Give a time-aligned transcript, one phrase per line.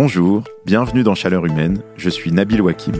[0.00, 2.94] Bonjour, bienvenue dans Chaleur Humaine, je suis Nabil Wakim.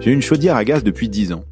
[0.00, 1.44] J'ai une chaudière à gaz depuis 10 ans.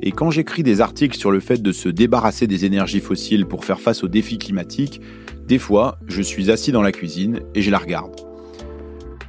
[0.00, 3.66] Et quand j'écris des articles sur le fait de se débarrasser des énergies fossiles pour
[3.66, 5.02] faire face aux défis climatiques,
[5.46, 8.25] des fois, je suis assis dans la cuisine et je la regarde.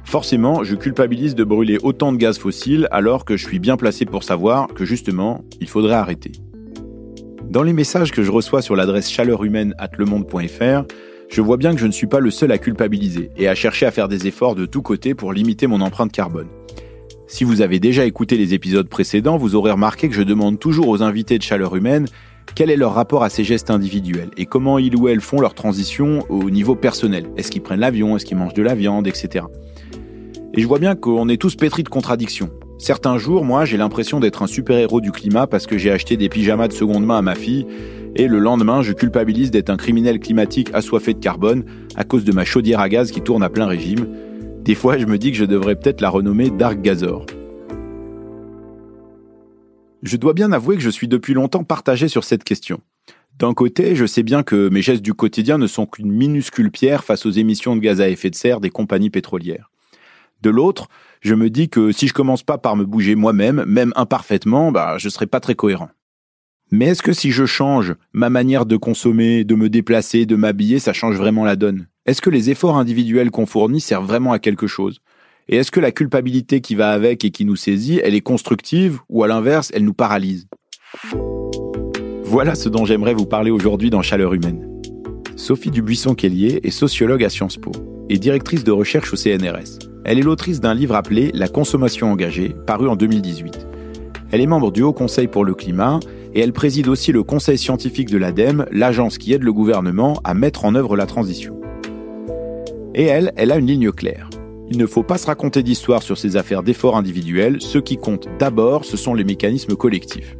[0.08, 4.06] Forcément, je culpabilise de brûler autant de gaz fossiles alors que je suis bien placé
[4.06, 6.32] pour savoir que justement, il faudrait arrêter.
[7.50, 10.86] Dans les messages que je reçois sur l'adresse chaleurhumaine@lemonde.fr,
[11.28, 13.84] je vois bien que je ne suis pas le seul à culpabiliser et à chercher
[13.84, 16.48] à faire des efforts de tous côtés pour limiter mon empreinte carbone.
[17.26, 20.88] Si vous avez déjà écouté les épisodes précédents, vous aurez remarqué que je demande toujours
[20.88, 22.06] aux invités de Chaleur Humaine
[22.54, 25.52] quel est leur rapport à ces gestes individuels et comment ils ou elles font leur
[25.52, 27.26] transition au niveau personnel.
[27.36, 29.44] Est-ce qu'ils prennent l'avion, est-ce qu'ils mangent de la viande, etc.
[30.58, 32.50] Et je vois bien qu'on est tous pétris de contradictions.
[32.78, 36.28] Certains jours, moi, j'ai l'impression d'être un super-héros du climat parce que j'ai acheté des
[36.28, 37.64] pyjamas de seconde main à ma fille,
[38.16, 42.32] et le lendemain, je culpabilise d'être un criminel climatique assoiffé de carbone à cause de
[42.32, 44.08] ma chaudière à gaz qui tourne à plein régime.
[44.64, 47.24] Des fois, je me dis que je devrais peut-être la renommer Dark Gazor.
[50.02, 52.80] Je dois bien avouer que je suis depuis longtemps partagé sur cette question.
[53.38, 57.04] D'un côté, je sais bien que mes gestes du quotidien ne sont qu'une minuscule pierre
[57.04, 59.70] face aux émissions de gaz à effet de serre des compagnies pétrolières.
[60.42, 60.88] De l'autre,
[61.20, 64.96] je me dis que si je commence pas par me bouger moi-même, même imparfaitement, bah,
[64.98, 65.90] je serai pas très cohérent.
[66.70, 70.78] Mais est-ce que si je change ma manière de consommer, de me déplacer, de m'habiller,
[70.78, 71.88] ça change vraiment la donne?
[72.04, 75.00] Est-ce que les efforts individuels qu'on fournit servent vraiment à quelque chose?
[75.48, 79.00] Et est-ce que la culpabilité qui va avec et qui nous saisit, elle est constructive
[79.08, 80.46] ou à l'inverse, elle nous paralyse?
[82.24, 84.68] Voilà ce dont j'aimerais vous parler aujourd'hui dans Chaleur humaine.
[85.36, 87.72] Sophie Dubuisson-Kellier est sociologue à Sciences Po
[88.10, 89.87] et directrice de recherche au CNRS.
[90.04, 93.66] Elle est l'autrice d'un livre appelé La consommation engagée, paru en 2018.
[94.30, 96.00] Elle est membre du Haut Conseil pour le climat
[96.34, 100.34] et elle préside aussi le Conseil scientifique de l'ADEME, l'agence qui aide le gouvernement à
[100.34, 101.58] mettre en œuvre la transition.
[102.94, 104.28] Et elle, elle a une ligne claire.
[104.70, 108.28] Il ne faut pas se raconter d'histoire sur ces affaires d'efforts individuels, ce qui compte
[108.38, 110.36] d'abord, ce sont les mécanismes collectifs.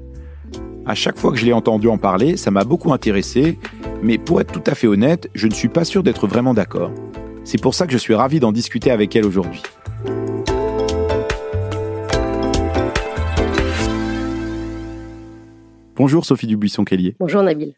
[0.84, 3.58] À chaque fois que je l'ai entendu en parler, ça m'a beaucoup intéressé,
[4.02, 6.90] mais pour être tout à fait honnête, je ne suis pas sûr d'être vraiment d'accord.
[7.50, 9.62] C'est pour ça que je suis ravi d'en discuter avec elle aujourd'hui.
[15.96, 17.16] Bonjour Sophie Dubuisson-Kellier.
[17.18, 17.72] Bonjour Nabil.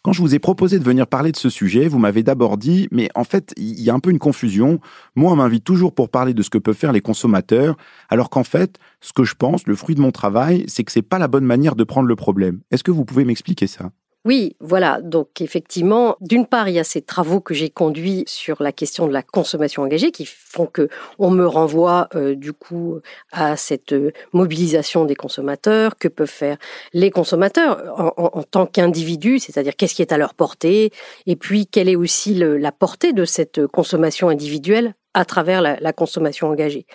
[0.00, 2.88] Quand je vous ai proposé de venir parler de ce sujet, vous m'avez d'abord dit,
[2.92, 4.80] mais en fait, il y a un peu une confusion.
[5.16, 7.76] Moi, on m'invite toujours pour parler de ce que peuvent faire les consommateurs,
[8.08, 11.02] alors qu'en fait, ce que je pense, le fruit de mon travail, c'est que c'est
[11.02, 12.60] pas la bonne manière de prendre le problème.
[12.70, 13.90] Est-ce que vous pouvez m'expliquer ça?
[14.26, 15.00] Oui, voilà.
[15.00, 19.06] Donc effectivement, d'une part, il y a ces travaux que j'ai conduits sur la question
[19.06, 23.00] de la consommation engagée qui font que on me renvoie euh, du coup
[23.32, 26.58] à cette euh, mobilisation des consommateurs que peuvent faire
[26.92, 30.92] les consommateurs en, tant qu'individus, c'est-à-dire qu'est-ce qui est à leur portée,
[31.26, 36.48] et puis quelle est aussi la portée de cette consommation individuelle à travers la consommation
[36.48, 36.86] engagée.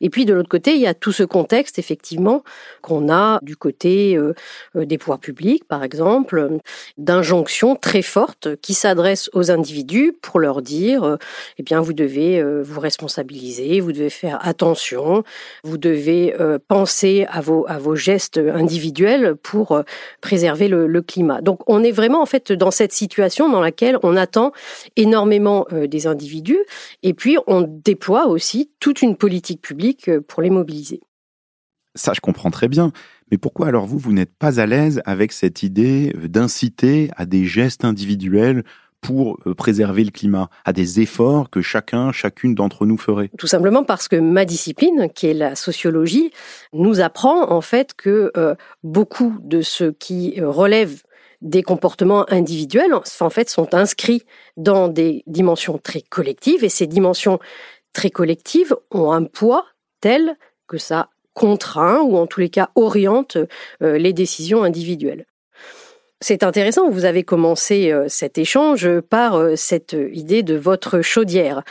[0.00, 2.42] Et puis de l'autre côté, il y a tout ce contexte effectivement
[2.82, 4.34] qu'on a du côté euh,
[4.76, 6.58] euh, des pouvoirs publics, par exemple,
[6.96, 11.16] d'injonctions très fortes qui s'adressent aux individus pour leur dire, euh,
[11.58, 15.24] eh bien, vous devez vous responsabiliser, vous devez faire attention,
[15.64, 16.34] vous devez
[16.68, 19.82] penser à vos à vos gestes individuels pour
[20.20, 21.40] préserver le, le, climat.
[21.40, 24.52] Donc, on est vraiment en fait dans cette situation dans laquelle on attend
[24.96, 26.58] énormément des individus
[27.02, 29.87] et puis on déploie aussi toute une politique publique
[30.26, 31.00] pour les mobiliser.
[31.94, 32.92] Ça, je comprends très bien.
[33.30, 37.26] Mais pourquoi alors vous, vous n'êtes pas à l'aise avec cette idée euh, d'inciter à
[37.26, 38.64] des gestes individuels
[39.00, 43.30] pour euh, préserver le climat, à des efforts que chacun, chacune d'entre nous ferait?
[43.38, 46.30] Tout simplement parce que ma discipline, qui est la sociologie,
[46.72, 51.02] nous apprend en fait que euh, beaucoup de ce qui relève
[51.40, 54.24] des comportements individuels, en fait, sont inscrits
[54.56, 57.38] dans des dimensions très collectives, et ces dimensions
[57.92, 59.64] très collectives ont un poids
[60.00, 60.36] tel
[60.66, 63.38] que ça contraint ou en tous les cas oriente
[63.82, 65.24] euh, les décisions individuelles.
[66.20, 71.62] C'est intéressant, vous avez commencé euh, cet échange par euh, cette idée de votre chaudière.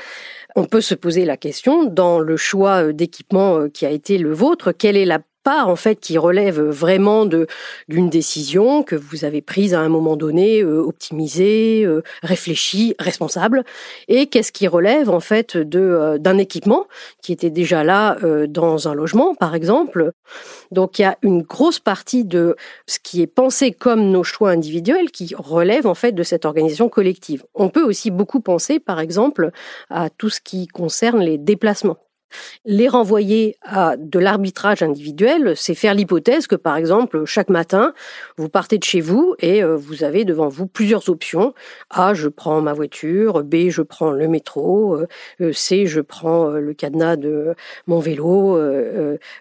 [0.55, 4.71] On peut se poser la question, dans le choix d'équipement qui a été le vôtre,
[4.71, 5.19] quelle est la
[5.55, 7.47] en fait qui relève vraiment de
[7.87, 13.63] d'une décision que vous avez prise à un moment donné, euh, optimisée, euh, réfléchie, responsable,
[14.07, 16.87] et qu'est-ce qui relève en fait de euh, d'un équipement
[17.21, 18.17] qui était déjà là
[18.47, 20.11] dans un logement par exemple.
[20.71, 22.55] Donc il y a une grosse partie de
[22.87, 26.89] ce qui est pensé comme nos choix individuels qui relève en fait de cette organisation
[26.89, 27.43] collective.
[27.53, 29.51] On peut aussi beaucoup penser par exemple
[29.89, 31.97] à tout ce qui concerne les déplacements
[32.65, 37.93] Les renvoyer à de l'arbitrage individuel, c'est faire l'hypothèse que, par exemple, chaque matin,
[38.37, 41.53] vous partez de chez vous et euh, vous avez devant vous plusieurs options.
[41.89, 43.43] A, je prends ma voiture.
[43.43, 44.95] B, je prends le métro.
[44.95, 45.07] Euh,
[45.41, 47.55] euh, C, je prends le cadenas de
[47.87, 48.59] mon vélo.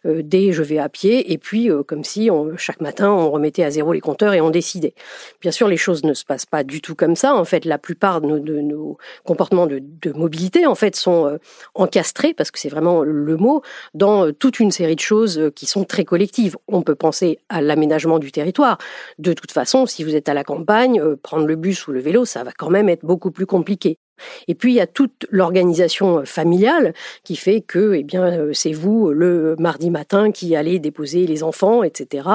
[0.05, 1.33] D, je vais à pied.
[1.33, 4.94] Et puis, comme si chaque matin, on remettait à zéro les compteurs et on décidait.
[5.41, 7.35] Bien sûr, les choses ne se passent pas du tout comme ça.
[7.35, 11.38] En fait, la plupart de nos, comportements de, de, mobilité, en fait, sont
[11.75, 13.62] encastrés parce que c'est vraiment le mot,
[13.94, 16.56] dans euh, toute une série de choses euh, qui sont très collectives.
[16.69, 18.76] On peut penser à l'aménagement du territoire.
[19.19, 22.00] De toute façon, si vous êtes à la campagne, euh, prendre le bus ou le
[22.00, 23.99] vélo, ça va quand même être beaucoup plus compliqué.
[24.48, 29.10] Et puis il y a toute l'organisation familiale qui fait que, eh bien, c'est vous
[29.10, 32.28] le mardi matin qui allez déposer les enfants, etc.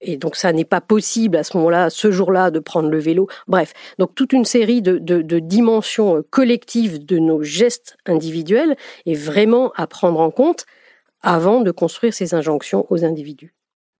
[0.00, 3.28] Et donc ça n'est pas possible à ce moment-là, ce jour-là, de prendre le vélo.
[3.46, 8.76] Bref, donc toute une série de, de dimensions collectives de nos gestes individuels
[9.06, 10.66] est vraiment à prendre en compte
[11.22, 13.54] avant de construire ces injonctions aux individus.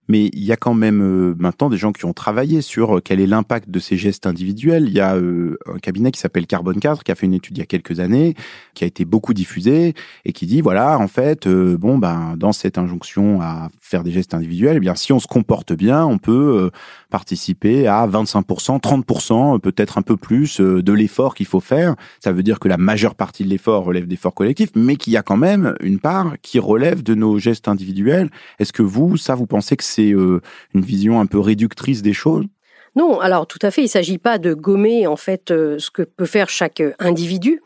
[0.09, 3.01] Mais il y a quand même euh, maintenant des gens qui ont travaillé sur euh,
[3.01, 4.85] quel est l'impact de ces gestes individuels.
[4.87, 7.57] Il y a euh, un cabinet qui s'appelle Carbone 4 qui a fait une étude
[7.57, 8.35] il y a quelques années,
[8.73, 9.93] qui a été beaucoup diffusée
[10.25, 14.33] et qui dit voilà en fait bon ben dans cette injonction à faire des gestes
[14.33, 16.69] individuels, eh bien si on se comporte bien, on peut
[17.09, 21.95] participer à 25%, 30%, peut-être un peu plus de l'effort qu'il faut faire.
[22.19, 25.17] Ça veut dire que la majeure partie de l'effort relève d'efforts collectifs, mais qu'il y
[25.17, 28.29] a quand même une part qui relève de nos gestes individuels.
[28.59, 30.41] Est-ce que vous, ça, vous pensez que c'est euh,
[30.73, 32.45] une vision un peu réductrice des choses?
[32.95, 35.89] Non, alors tout à fait, il ne s'agit pas de gommer en fait euh, ce
[35.89, 37.61] que peut faire chaque individu.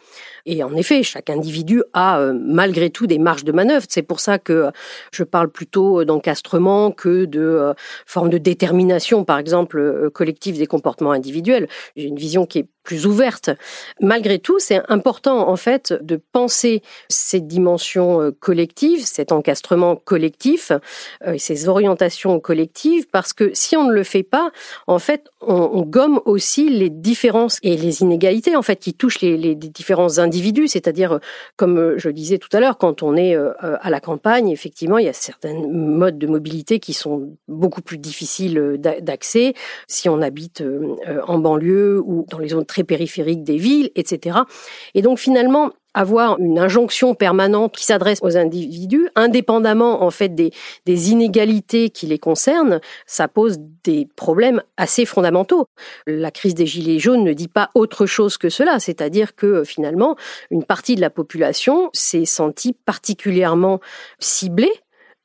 [0.47, 3.85] Et en effet, chaque individu a euh, malgré tout des marges de manœuvre.
[3.88, 4.71] C'est pour ça que
[5.11, 7.73] je parle plutôt d'encastrement que de
[8.05, 11.67] forme de détermination, par exemple, collective des comportements individuels.
[11.95, 13.49] J'ai une vision qui est plus ouverte.
[13.99, 20.71] Malgré tout, c'est important en fait de penser cette dimension euh, collective, cet encastrement collectif
[21.25, 24.51] euh, ces orientations collectives, parce que si on ne le fait pas,
[24.88, 29.38] en fait, on, gomme aussi les différences et les inégalités en fait qui touchent les,
[29.38, 30.37] les différents individus.
[30.68, 31.19] C'est-à-dire, euh,
[31.56, 35.10] comme je disais tout à l'heure, quand on est à la campagne, effectivement, il y
[35.10, 39.54] a certains modes de mobilité qui sont beaucoup plus difficiles d'accès
[39.88, 40.63] si on habite
[41.28, 44.39] en banlieue ou dans les zones très périphériques des villes, etc.
[44.94, 50.51] Et donc finalement, avoir une injonction permanente qui s'adresse aux individus, indépendamment en fait des,
[50.85, 55.65] des, inégalités qui les concernent, ça pose des problèmes assez fondamentaux.
[56.05, 60.15] La crise des gilets jaunes ne dit pas autre chose que cela, c'est-à-dire que finalement
[60.51, 63.79] une partie de la population s'est sentie particulièrement
[64.19, 64.71] ciblée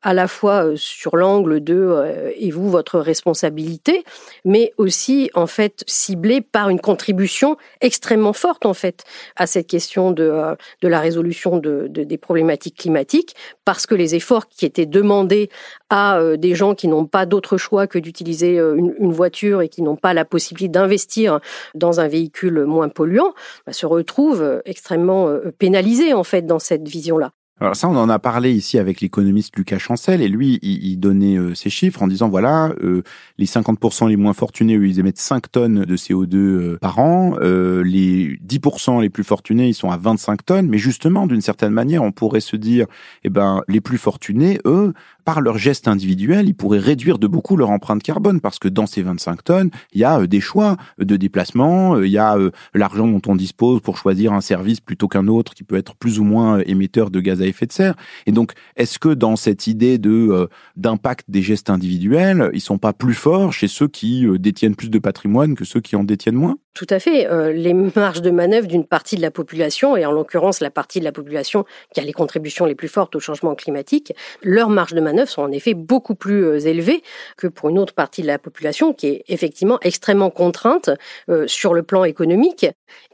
[0.02, 4.04] à la fois euh, sur l'angle de euh, et vous votre responsabilité,
[4.44, 9.04] mais aussi en fait ciblé par une contribution extrêmement forte en fait
[9.36, 13.34] à cette question de euh, de la résolution de, de, des problématiques climatiques,
[13.64, 15.50] parce que les efforts qui étaient demandés
[15.90, 19.82] à des gens qui n'ont pas d'autre choix que d'utiliser une, une, voiture et qui
[19.82, 21.40] n'ont pas la possibilité d'investir
[21.74, 23.34] dans un véhicule moins polluant,
[23.66, 25.28] bah, se retrouvent extrêmement
[25.58, 27.32] pénalisés en fait dans cette vision-là.
[27.60, 31.38] Alors ça, on en a parlé ici avec l'économiste Lucas Chancel, et lui, il, donnait
[31.38, 33.02] euh, ces chiffres en disant, voilà, euh,
[33.38, 37.36] les 50% les moins fortunés, eux, ils émettent 5 tonnes de CO2 euh, par an,
[37.38, 42.02] les 10% les plus fortunés, ils sont à 25 tonnes, mais justement, d'une certaine manière,
[42.02, 42.86] on pourrait se dire,
[43.22, 44.92] eh ben, les plus fortunés, eux,
[45.24, 48.86] par leur geste individuel, ils pourraient réduire de beaucoup leur empreinte carbone parce que dans
[48.86, 52.36] ces 25 tonnes, il y a euh, des choix de déplacement, euh, il y a
[52.36, 55.94] euh, l'argent dont on dispose pour choisir un service plutôt qu'un autre qui peut être
[55.94, 57.94] plus ou moins émetteur de gaz effet de serre.
[58.26, 62.92] Et donc, est-ce que dans cette idée de d'impact des gestes individuels, ils sont pas
[62.92, 66.56] plus forts chez ceux qui détiennent plus de patrimoine que ceux qui en détiennent moins?
[66.74, 67.28] Tout à fait.
[67.52, 71.04] les marges de manœuvre d'une partie de la population, et en l'occurrence la partie de
[71.04, 75.00] la population qui a les contributions les plus fortes au changement climatique, leur marge de
[75.00, 77.02] manœuvre sont en effet beaucoup plus euh, élevés
[77.36, 80.90] que pour une autre partie de la population qui est effectivement extrêmement contrainte
[81.28, 82.66] euh, sur le plan économique.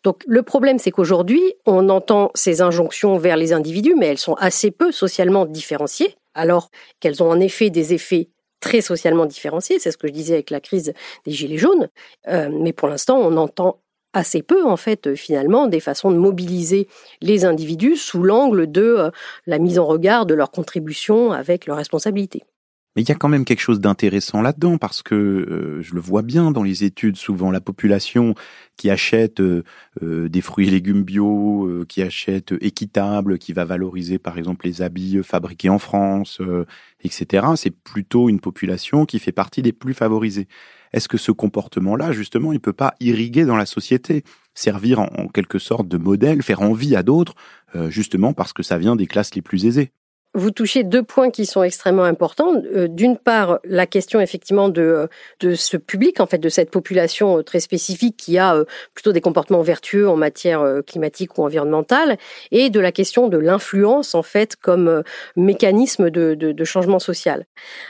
[0.04, 4.34] Donc le problème, c'est qu'aujourd'hui, on entend ces injonctions vers les individus, mais elles sont
[4.34, 9.90] assez peu socialement différenciées, alors qu'elles ont en effet des effets très socialement différenciés, c'est
[9.90, 10.92] ce que je disais avec la crise
[11.24, 11.88] des Gilets jaunes,
[12.28, 13.80] euh, mais pour l'instant, on entend
[14.12, 16.88] assez peu, en fait, euh, finalement, des façons de mobiliser
[17.20, 19.10] les individus sous l'angle de euh,
[19.46, 22.42] la mise en regard de leur contribution avec leurs responsabilités.
[22.98, 26.00] Mais il y a quand même quelque chose d'intéressant là-dedans parce que euh, je le
[26.00, 28.34] vois bien dans les études, souvent la population
[28.76, 29.40] qui achète
[30.00, 35.20] des fruits et légumes bio, qui achète équitable, qui va valoriser par exemple les habits
[35.22, 36.42] fabriqués en France,
[37.04, 37.46] etc.
[37.54, 40.48] C'est plutôt une population qui fait partie des plus favorisés
[40.92, 44.24] est-ce que ce comportement-là, justement, il peut pas irriguer dans la société
[44.54, 47.34] servir en, quelque sorte de modèle, faire envie à d'autres,
[47.90, 49.92] justement parce que ça vient des classes les plus aisées?
[50.38, 52.62] Vous touchez deux points qui sont extrêmement importants.
[52.72, 55.06] Euh, d'une part, la question effectivement de, euh,
[55.40, 58.64] de ce public, en fait, de cette population euh, très spécifique qui a
[58.94, 62.18] plutôt des comportements vertueux en matière climatique ou environnementale,
[62.52, 65.02] et de la question de l'influence, en fait, comme
[65.34, 67.46] mécanisme de changement social.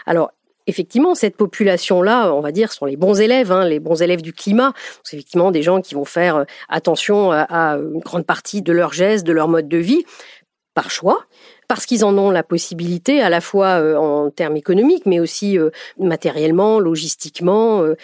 [0.06, 0.32] Alors,
[0.66, 4.32] effectivement, cette population-là, on va dire, sont les bons élèves, hein, les bons élèves du
[4.32, 4.72] climat.
[5.02, 9.26] C'est effectivement des gens qui vont faire attention à, une grande partie de leurs gestes,
[9.26, 10.04] de leur mode de vie,
[10.74, 11.26] par choix,
[11.68, 15.58] parce qu'ils en ont la possibilité, à la fois euh, en termes économiques, mais aussi
[15.58, 17.82] euh, matériellement, logistiquement.
[17.82, 17.94] Euh,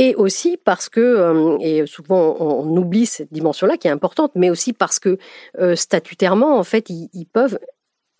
[0.00, 4.72] et aussi parce que, et souvent on, oublie cette dimension-là qui est importante, mais aussi
[4.72, 5.18] parce que
[5.74, 7.58] statutairement, en fait, ils, peuvent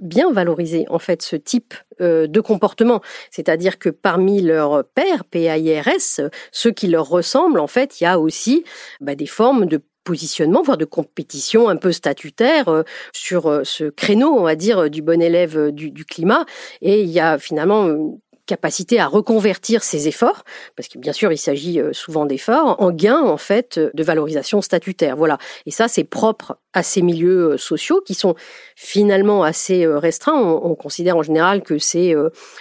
[0.01, 6.73] bien valoriser en fait ce type de comportement, c'est-à-dire que parmi leurs pairs PAIRS, ceux
[6.73, 8.65] qui leur ressemblent, en fait, il y a aussi
[9.01, 13.85] bah, des formes de positionnement, voire de compétition un peu statutaire euh, sur euh, ce
[13.85, 16.47] créneau, on va dire, du bon élève du, du climat.
[16.81, 20.43] Et il y a finalement capacité à reconvertir ses efforts,
[20.75, 24.63] parce que bien sûr il s'agit euh, souvent d'efforts, en gains en fait de valorisation
[24.63, 25.17] statutaire.
[25.17, 25.39] Voilà.
[25.67, 28.35] Et ça c'est propre à ces milieux euh, sociaux qui sont
[28.75, 30.41] finalement assez euh, restreints.
[30.41, 32.15] On, considère en général que c'est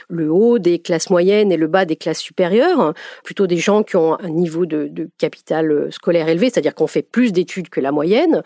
[0.10, 3.96] le haut des classes moyennes et le bas des classes supérieures, plutôt des gens qui
[3.96, 8.41] ont un niveau de, capital scolaire élevé, c'est-à-dire qu'on fait plus d'études que la moyenne,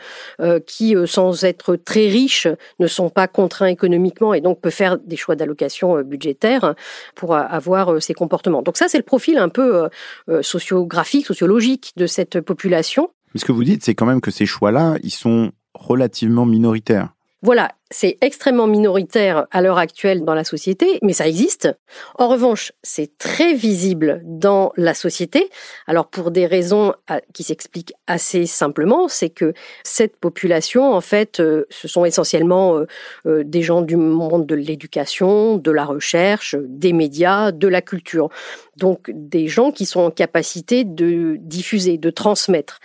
[0.68, 5.16] qui sans être très riches ne sont pas contraints économiquement et donc peuvent faire des
[5.16, 6.76] choix d'allocation budgétaire
[7.16, 8.62] pour avoir euh, ces comportements.
[8.62, 9.90] Donc ça, c'est le profil un peu euh,
[10.30, 13.10] euh, sociographique, sociologique de cette population.
[13.34, 17.10] Mais ce que vous dites, c'est quand même que ces choix-là, ils sont relativement minoritaires.
[17.42, 21.70] Voilà, c'est extrêmement minoritaire à l'heure actuelle dans la société, mais ça existe.
[22.18, 25.50] En revanche, c'est très visible dans la société.
[25.88, 31.42] Alors pour des raisons euh, qui s'expliquent assez simplement, c'est que cette population, en fait,
[31.42, 32.82] euh, ce sont essentiellement
[33.26, 38.30] euh, des gens du monde de l'éducation, de la recherche, des médias, de la culture.
[38.78, 42.80] Donc des gens qui sont en capacité de diffuser, de transmettre.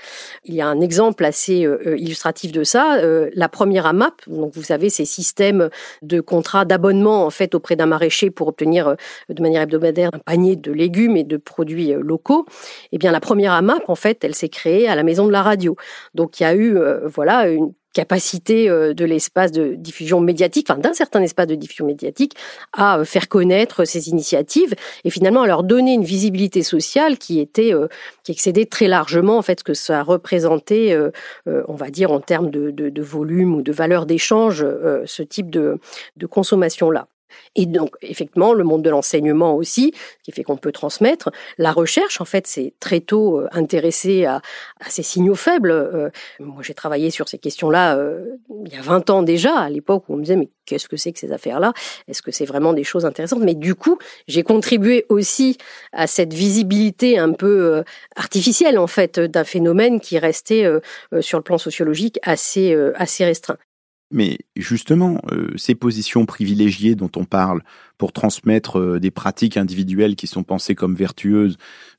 [0.44, 2.98] Il y a un exemple assez illustratif de ça.
[3.00, 5.68] la première AMAP, donc vous savez, ces systèmes
[6.02, 8.94] de contrats d'abonnement en auprès d'un maraîcher pour obtenir euh,
[9.28, 12.46] de manière hebdomadaire un panier de légumes et de produits euh, locaux.
[12.92, 15.76] Eh la première AMAP en fait, elle s'est créée à la maison de la radio.
[16.14, 20.66] Donc, il y a eu euh, voilà une capacité euh, de l'espace de diffusion médiatique,
[20.68, 22.34] enfin d'un certain espace de diffusion médiatique,
[22.74, 24.74] à euh, faire connaître ces initiatives
[25.04, 27.88] et finalement à leur donner une visibilité sociale qui était euh,
[28.22, 30.96] qui excédait très largement en fait ce que ça représentait,
[31.46, 34.66] on va dire en termes de, de, de volume ou de valeur d'échange,
[35.04, 35.78] ce type de,
[36.16, 37.06] de consommation là.
[37.54, 39.92] Et donc, effectivement, le monde de l'enseignement aussi,
[40.22, 41.30] qui fait qu'on peut transmettre.
[41.58, 44.42] La recherche, en fait, c'est très tôt euh, intéressé à,
[44.88, 45.70] ces signaux faibles.
[45.70, 49.70] Euh, moi, j'ai travaillé sur ces questions-là euh, il y a 20 ans déjà, à
[49.70, 51.72] l'époque où on me disait, mais qu'est-ce que c'est que ces affaires-là?
[52.08, 53.42] Est-ce que c'est vraiment des choses intéressantes?
[53.42, 55.56] Mais du coup, j'ai contribué aussi
[55.92, 57.84] à cette visibilité un peu
[58.16, 60.66] artificielle, en fait, d'un phénomène qui restait
[61.20, 63.58] sur le plan sociologique assez, assez restreint.
[64.10, 67.62] Mais justement, euh, ces positions privilégiées dont on parle
[67.98, 71.56] pour transmettre euh, des pratiques individuelles qui sont pensées comme vertueuses,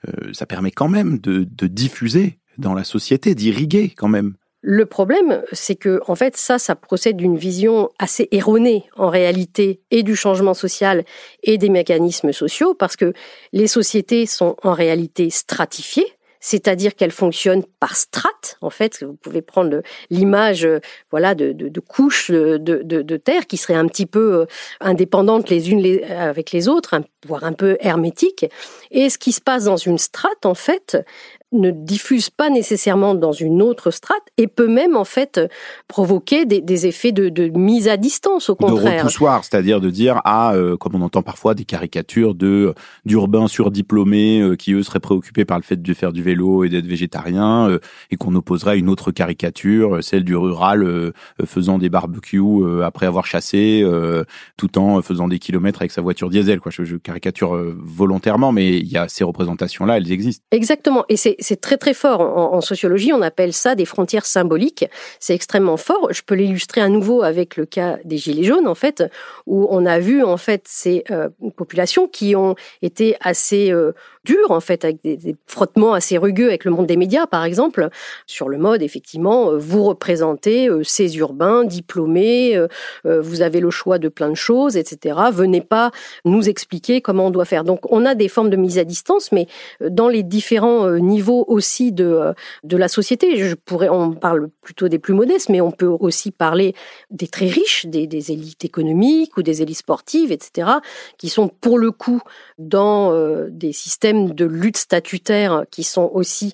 [0.08, 4.36] euh, ça permet quand même de, diffuser dans la société, d'irriguer quand même.
[4.62, 9.82] Le problème, c'est que en fait, ça, ça procède d'une vision assez erronée en réalité
[9.92, 11.04] et du changement social
[11.44, 13.14] et des mécanismes sociaux, parce que
[13.54, 18.58] les sociétés sont en réalité stratifiées c'est-à-dire qu'elle fonctionne par strates.
[18.62, 20.80] En fait, vous pouvez prendre l'image, euh,
[21.12, 24.46] voilà, de, couches de, terre qui seraient un petit peu euh,
[24.80, 28.46] indépendantes les unes avec les autres, voire un peu hermétiques.
[28.92, 30.98] Et ce qui se passe dans une strate, en fait,
[31.54, 35.40] ne diffuse pas nécessairement dans une autre strate et peut même en fait
[35.88, 38.96] provoquer des, effets de, mise à distance au contraire.
[38.96, 42.74] De repoussoir, c'est-à-dire de dire ah euh, comme on entend parfois des caricatures de
[43.06, 46.70] d'urbains surdiplômés euh, qui eux seraient préoccupés par le fait de faire du vélo et
[46.70, 47.80] d'être végétarien euh,
[48.12, 51.14] et qu'on opposerait à une autre caricature, celle du rural
[51.46, 52.42] faisant des barbecues
[52.84, 53.86] après avoir chassé
[54.58, 56.72] tout en faisant des kilomètres avec sa voiture diesel quoi.
[56.72, 60.44] Je, je caricature volontairement mais il y a ces représentations là, elles existent.
[60.52, 62.22] Exactement et c'est c'est très très fort.
[62.22, 64.86] En, sociologie, on appelle ça des frontières symboliques.
[65.20, 66.10] C'est extrêmement fort.
[66.12, 69.04] Je peux l'illustrer à nouveau avec le cas des Gilets jaunes, en fait,
[69.46, 74.52] où on a vu en fait ces euh, populations qui ont été assez euh, dures,
[74.52, 77.90] en fait, avec des, frottements assez rugueux avec le monde des médias, par exemple,
[78.26, 82.60] sur le mode, effectivement, euh, vous représentez ces urbains diplômés,
[83.06, 85.18] vous avez le choix de plein de choses, etc.
[85.32, 85.92] Venez pas
[86.26, 87.64] nous expliquer comment on doit faire.
[87.64, 89.48] Donc, on a des formes de mise à distance, mais
[89.82, 93.38] dans les différents niveaux aussi de de la société.
[93.38, 96.74] Je pourrais, on parle plutôt des plus modestes, mais on peut aussi parler
[97.12, 100.70] des très riches, des, des élites économiques ou des élites sportives, etc.,
[101.18, 102.22] qui sont pour le coup
[102.58, 103.14] dans
[103.50, 106.54] des systèmes de lutte statutaire qui sont aussi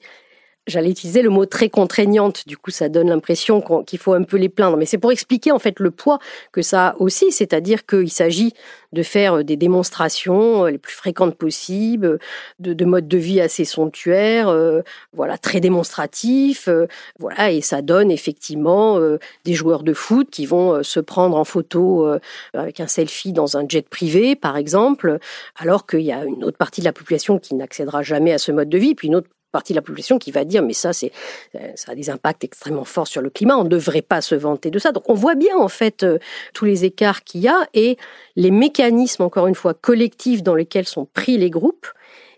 [0.66, 4.38] J'allais utiliser le mot très contraignante, du coup ça donne l'impression qu'il faut un peu
[4.38, 6.20] les plaindre, mais c'est pour expliquer en fait le poids
[6.54, 8.54] que ça a aussi, c'est-à-dire qu'il s'agit
[8.94, 12.20] de faire des démonstrations euh, les plus fréquentes possibles,
[12.60, 16.88] de, de modes de vie assez somptuaires, euh, voilà très démonstratifs, euh,
[17.20, 17.52] voilà.
[17.52, 19.00] Et ça donne effectivement
[19.44, 22.08] des joueurs de foot qui vont se prendre en photo
[22.54, 25.20] avec un selfie dans un jet privé par exemple,
[25.58, 28.52] alors qu'il y a une autre partie de la population qui n'accédera jamais à ce
[28.52, 30.92] mode de vie, puis une autre partie de la population qui va dire mais ça
[30.92, 31.14] c'est
[31.56, 34.36] euh, ça a des impacts extrêmement forts sur le climat, on ne devrait pas se
[34.36, 34.92] vanter de ça.
[34.92, 36.20] Donc on voit bien en fait euh,
[36.54, 37.98] tous les écarts qu'il y a et
[38.36, 41.88] les mécanismes encore une fois collectifs dans lesquels sont pris les groupes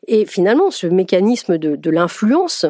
[0.08, 2.66] et finalement ce mécanisme de, de l'influence,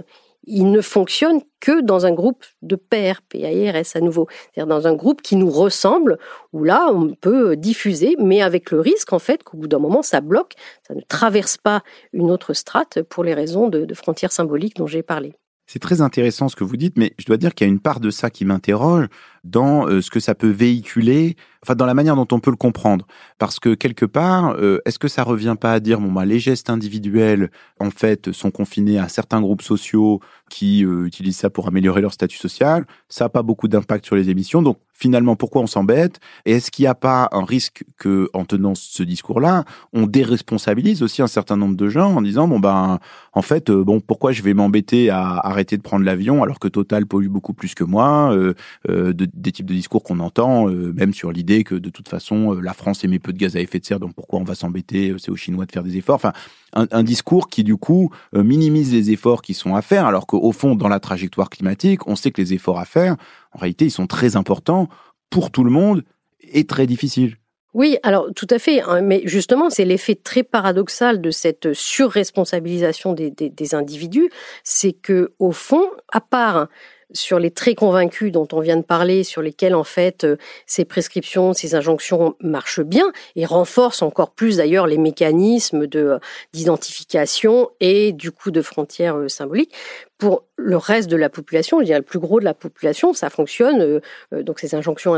[0.48, 4.94] il ne fonctionne que dans un groupe de pairs, PAIRS à nouveau, c'est-à-dire dans un
[4.94, 6.18] groupe qui nous ressemble,
[6.54, 10.02] où là, on peut diffuser, mais avec le risque, en fait, qu'au bout d'un moment,
[10.02, 10.54] ça bloque,
[10.88, 11.84] ça ne traverse pas
[12.14, 15.34] une autre strate pour les raisons de frontières symboliques dont j'ai parlé.
[15.68, 17.80] C'est très intéressant ce que vous dites, mais je dois dire qu'il y a une
[17.80, 19.08] part de ça qui m'interroge
[19.44, 22.56] dans euh, ce que ça peut véhiculer, enfin dans la manière dont on peut le
[22.56, 23.08] comprendre.
[23.40, 26.40] Parce que quelque part, euh, est-ce que ça revient pas à dire, bon, bah, les
[26.40, 30.20] gestes individuels, en fait, sont confinés à certains groupes sociaux
[30.50, 34.16] qui euh, utilisent ça pour améliorer leur statut social Ça n'a pas beaucoup d'impact sur
[34.16, 36.20] les émissions, donc finalement, pourquoi on s'embête?
[36.46, 41.04] Et est-ce qu'il n'y a pas un risque que, en tenant ce discours-là, on déresponsabilise
[41.04, 43.00] aussi un certain nombre de gens en disant bon ben,
[43.34, 46.70] en fait, euh, bon, pourquoi je vais m'embêter à arrêter de prendre l'avion alors que
[46.70, 48.54] Total pollue beaucoup plus que moi euh,
[48.90, 52.54] euh Des types de discours qu'on entend, euh, même sur l'idée que de toute façon
[52.54, 55.14] la France émet peu de gaz à effet de serre, donc pourquoi on va s'embêter
[55.18, 56.16] C'est aux Chinois de faire des efforts?
[56.16, 56.32] Enfin,
[56.74, 60.52] un, un discours qui du coup minimise les efforts qui sont à faire, alors qu'au
[60.52, 63.16] fond, dans la trajectoire climatique, on sait que les efforts à faire
[63.56, 64.90] en réalité, ils sont très importants
[65.30, 66.04] pour tout le monde
[66.42, 67.38] et très difficiles.
[67.74, 68.82] Oui, alors tout à fait.
[68.82, 74.30] Hein, mais justement, c'est l'effet très paradoxal de cette surresponsabilisation des, des, individus,
[74.64, 76.68] c'est que au fond, à part
[77.12, 80.86] sur les très convaincus dont on vient de parler, sur lesquels en fait euh, ces
[80.86, 86.20] prescriptions, ces injonctions marchent bien et renforcent encore plus d'ailleurs les mécanismes euh,
[86.54, 89.74] d'identification et du coup de frontières euh, symboliques.
[90.18, 93.30] Pour le reste de la population, je dirais le plus gros de la population, ça
[93.30, 94.00] fonctionne.
[94.32, 95.16] donc ces injonctions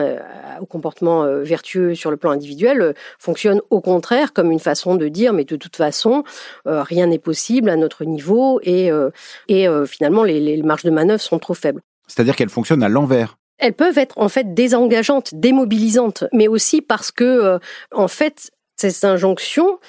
[0.59, 5.33] au comportement vertueux sur le plan individuel fonctionnent au contraire comme une façon de dire
[5.33, 6.23] mais de toute façon
[6.65, 8.89] rien n'est possible à notre niveau et
[9.47, 11.81] et finalement les, les marges de manœuvre sont trop faibles.
[12.07, 13.37] C'est-à-dire qu'elles fonctionnent à l'envers.
[13.59, 17.59] Elles peuvent être en fait désengageantes, démobilisantes, mais aussi parce que euh,
[17.91, 19.79] en fait ces injonctions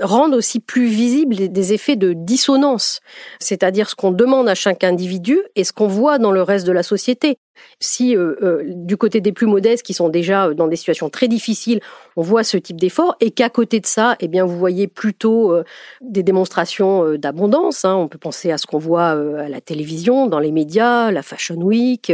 [0.00, 3.00] rendent aussi plus visibles des effets de dissonance,
[3.40, 6.72] c'est-à-dire ce qu'on demande à chaque individu et ce qu'on voit dans le reste de
[6.72, 7.38] la société.
[7.80, 11.10] Si euh, euh, du côté des plus modestes qui sont déjà euh, dans des situations
[11.10, 11.80] très difficiles,
[12.16, 15.54] on voit ce type d'effort et qu'à côté de ça, eh bien vous voyez plutôt
[16.00, 17.84] des démonstrations d'abondance.
[17.84, 17.94] Hein.
[17.94, 21.56] On peut penser à ce qu'on voit à la télévision, dans les médias, la Fashion
[21.56, 22.12] Week,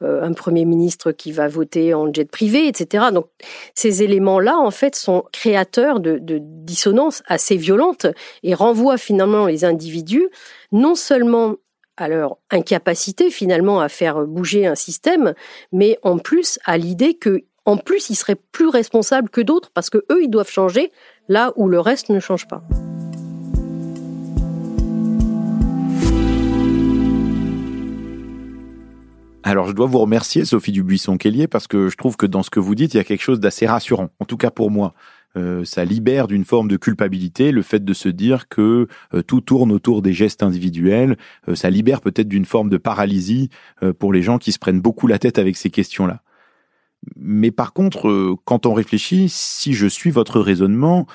[0.00, 3.06] un premier ministre qui va voter en jet privé, etc.
[3.12, 3.26] Donc
[3.74, 8.06] ces éléments-là, en fait, sont créateurs de, de dissonances assez violentes
[8.42, 10.28] et renvoient finalement les individus
[10.74, 11.54] non seulement
[11.96, 15.34] à leur incapacité finalement à faire bouger un système,
[15.72, 19.90] mais en plus à l'idée que en plus ils seraient plus responsables que d'autres parce
[19.90, 20.92] que eux ils doivent changer
[21.28, 22.62] là où le reste ne change pas.
[29.46, 32.60] Alors, je dois vous remercier, Sophie Dubuisson-Kellier, parce que je trouve que dans ce que
[32.60, 34.94] vous dites, il y a quelque chose d'assez rassurant, en tout cas pour moi.
[35.36, 39.40] Euh, ça libère d'une forme de culpabilité le fait de se dire que euh, tout
[39.40, 41.16] tourne autour des gestes individuels.
[41.48, 43.50] Euh, ça libère peut-être d'une forme de paralysie
[43.98, 46.22] pour les gens qui se prennent beaucoup la tête avec ces questions-là.
[47.16, 51.06] Mais par contre, quand on réfléchit, si je suis votre raisonnement,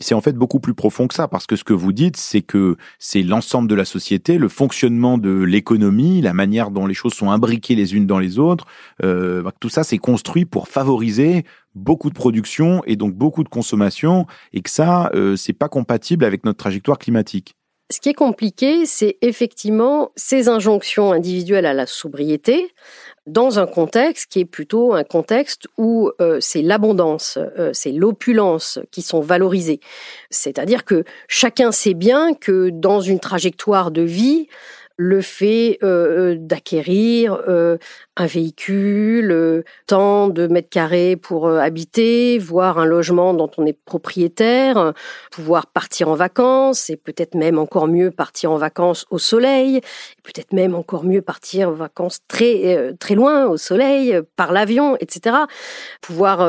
[0.00, 2.42] c'est en fait beaucoup plus profond que ça, parce que ce que vous dites, c'est
[2.42, 7.14] que c'est l'ensemble de la société, le fonctionnement de l'économie, la manière dont les choses
[7.14, 8.66] sont imbriquées les unes dans les autres,
[9.00, 14.26] bah, tout ça c'est construit pour favoriser beaucoup de production et donc beaucoup de consommation
[14.52, 17.54] et que ça, euh, c'est pas compatible avec notre trajectoire climatique.
[17.90, 22.72] Ce qui est compliqué, c'est effectivement ces injonctions individuelles à la sobriété
[23.26, 28.78] dans un contexte qui est plutôt un contexte où euh, c'est l'abondance, euh, c'est l'opulence
[28.90, 29.80] qui sont valorisées.
[30.30, 34.48] C'est-à-dire que chacun sait bien que dans une trajectoire de vie,
[34.96, 37.40] le fait euh, d'acquérir
[38.16, 44.92] un véhicule, tant de mètres carrés pour habiter, voire un logement dont on est propriétaire,
[45.32, 49.80] pouvoir partir en vacances et peut-être même encore mieux partir en vacances au soleil,
[50.22, 55.36] peut-être même encore mieux partir en vacances très très loin au soleil par l'avion, etc.
[56.00, 56.40] Pouvoir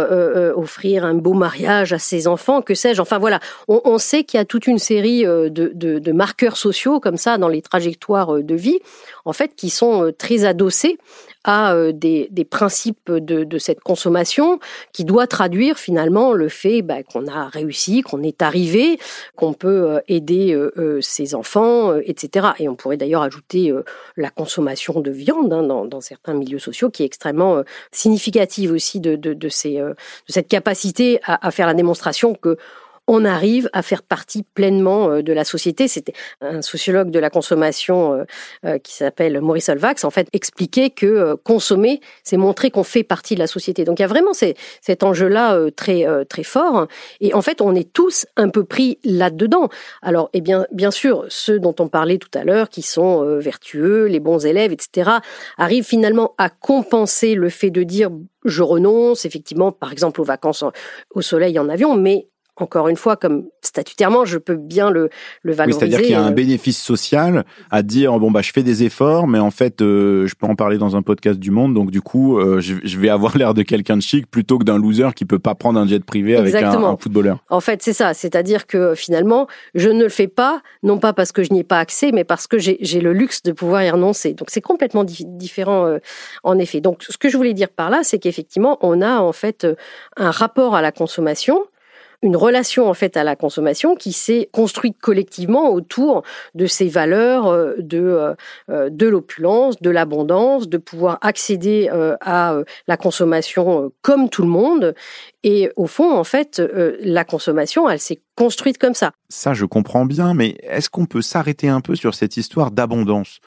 [0.55, 3.01] offrir un beau mariage à ses enfants, que sais-je.
[3.01, 6.57] Enfin voilà, on, on sait qu'il y a toute une série de, de, de marqueurs
[6.57, 8.79] sociaux comme ça dans les trajectoires de vie,
[9.25, 10.97] en fait, qui sont très adossés
[11.45, 14.59] à euh, des, des principes de, de, cette consommation
[14.91, 18.99] qui doit traduire finalement le fait bah, qu'on a réussi, qu'on est arrivé,
[19.35, 22.47] qu'on peut euh, aider euh, ses enfants, etc.
[22.59, 23.71] Et on pourrait d'ailleurs ajouter
[24.17, 29.15] la consommation de viande hein, dans, certains milieux sociaux qui est extrêmement significative aussi de,
[29.15, 29.95] de, de, ces, de
[30.27, 32.57] cette capacité à faire la démonstration que
[33.07, 35.87] on arrive à faire partie pleinement euh, de la société.
[35.87, 38.23] C'était un sociologue de la consommation euh,
[38.65, 43.35] euh, qui s'appelle Maurice Olvax, en fait, expliquait que consommer, c'est montrer qu'on fait partie
[43.35, 43.83] de la société.
[43.83, 46.87] Donc il y a vraiment cet enjeu-là très très fort.
[47.19, 49.69] Et en fait, on est tous un peu pris là-dedans.
[50.01, 54.05] Alors, eh bien, bien sûr, ceux dont on parlait tout à l'heure, qui sont vertueux,
[54.05, 55.11] les bons élèves, etc.,
[55.57, 58.09] arrivent finalement à compenser le fait de dire
[58.43, 60.63] je renonce effectivement, par exemple, aux vacances
[61.13, 65.09] au soleil en avion, mais encore une fois, comme statutairement, je peux bien le,
[65.43, 65.79] le valoriser.
[65.79, 68.83] c'est-à-dire qu'il y a un euh, bénéfice social à dire bon bah je fais des
[68.83, 71.91] efforts, mais en fait euh, je peux en parler dans un podcast du Monde, donc
[71.91, 74.77] du coup euh, je, je, vais avoir l'air de quelqu'un de chic plutôt que d'un
[74.77, 77.39] loser qui peut pas prendre un jet privé avec un, un, footballeur.
[77.49, 81.31] En fait, c'est ça, c'est-à-dire que finalement je ne le fais pas, non pas parce
[81.31, 83.89] que je n'y ai pas accès, mais parce que j'ai le luxe de pouvoir y
[83.89, 84.33] renoncer.
[84.33, 85.97] Donc c'est complètement différent
[86.43, 86.79] en effet.
[86.79, 89.67] Donc ce que je voulais dire par là, c'est qu'effectivement on a en fait
[90.15, 91.65] un rapport à la consommation
[92.25, 96.23] une relation en fait à la consommation qui s'est construite collectivement autour
[96.55, 98.33] de ces valeurs euh, de euh,
[98.69, 101.89] euh, de l'opulence, de l'abondance, de pouvoir accéder
[102.21, 102.57] à
[102.87, 104.95] la consommation comme tout le monde.
[105.43, 106.61] Et au fond, en fait,
[106.99, 109.11] la consommation, elle s'est construite comme ça.
[109.29, 113.39] Ça, je comprends bien, mais est-ce qu'on peut s'arrêter un peu sur cette histoire d'abondance?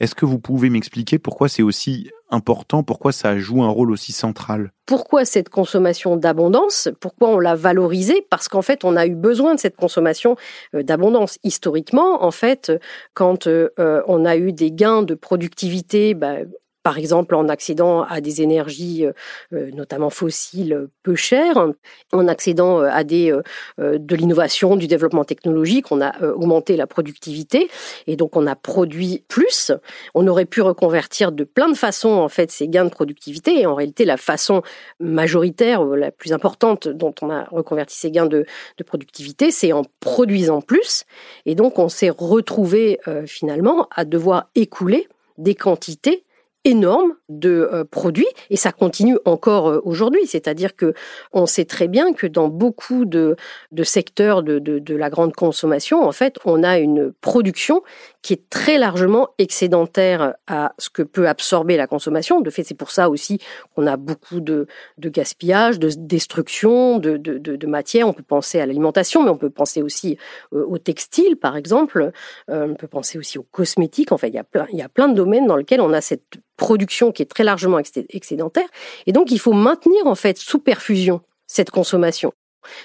[0.00, 4.12] Est-ce que vous pouvez m'expliquer pourquoi c'est aussi important, pourquoi ça joue un rôle aussi
[4.12, 4.72] central?
[4.86, 6.88] Pourquoi cette consommation d'abondance?
[7.00, 8.26] Pourquoi on l'a valorisée?
[8.28, 10.36] Parce qu'en fait, on a eu besoin de cette consommation
[10.74, 11.38] euh, d'abondance.
[11.42, 12.72] Historiquement, en fait,
[13.14, 13.70] quand euh,
[14.06, 16.38] on a eu des gains de productivité, bah,
[16.84, 19.12] par exemple en accédant à des énergies, euh,
[19.54, 21.70] euh, notamment fossiles, peu chères,
[22.12, 23.34] en accédant euh, à des
[23.78, 27.70] de l'innovation, du développement technologique, on a augmenté la productivité
[28.06, 29.72] et donc on a produit plus.
[30.14, 33.66] On aurait pu reconvertir de plein de façons en fait ces gains de productivité et
[33.66, 34.62] en réalité la façon
[35.00, 38.44] majoritaire, la plus importante dont on a reconverti ces gains de,
[38.76, 41.04] de productivité, c'est en produisant plus
[41.46, 46.24] et donc on s'est retrouvé finalement à devoir écouler des quantités
[46.64, 50.26] énorme de euh, produits et ça continue encore euh, aujourd'hui.
[50.26, 50.94] C'est-à-dire que
[51.32, 53.36] on sait très bien que dans beaucoup de,
[53.82, 57.82] secteurs de, de, la grande consommation, en fait, on a une production
[58.24, 62.40] qui est très largement excédentaire à ce que peut absorber la consommation.
[62.40, 63.38] De fait, c'est pour ça aussi
[63.76, 68.08] qu'on a beaucoup de, de gaspillage, de destruction de, de, de, matière.
[68.08, 70.16] On peut penser à l'alimentation, mais on peut penser aussi
[70.54, 72.12] euh, au textile, par exemple.
[72.48, 74.10] on peut penser aussi aux cosmétiques.
[74.10, 75.92] En fait, il y a plein, il y a plein de domaines dans lesquels on
[75.92, 78.68] a cette production qui est très largement excédentaire.
[79.06, 82.32] Et donc, il faut maintenir, en fait, sous perfusion, cette consommation.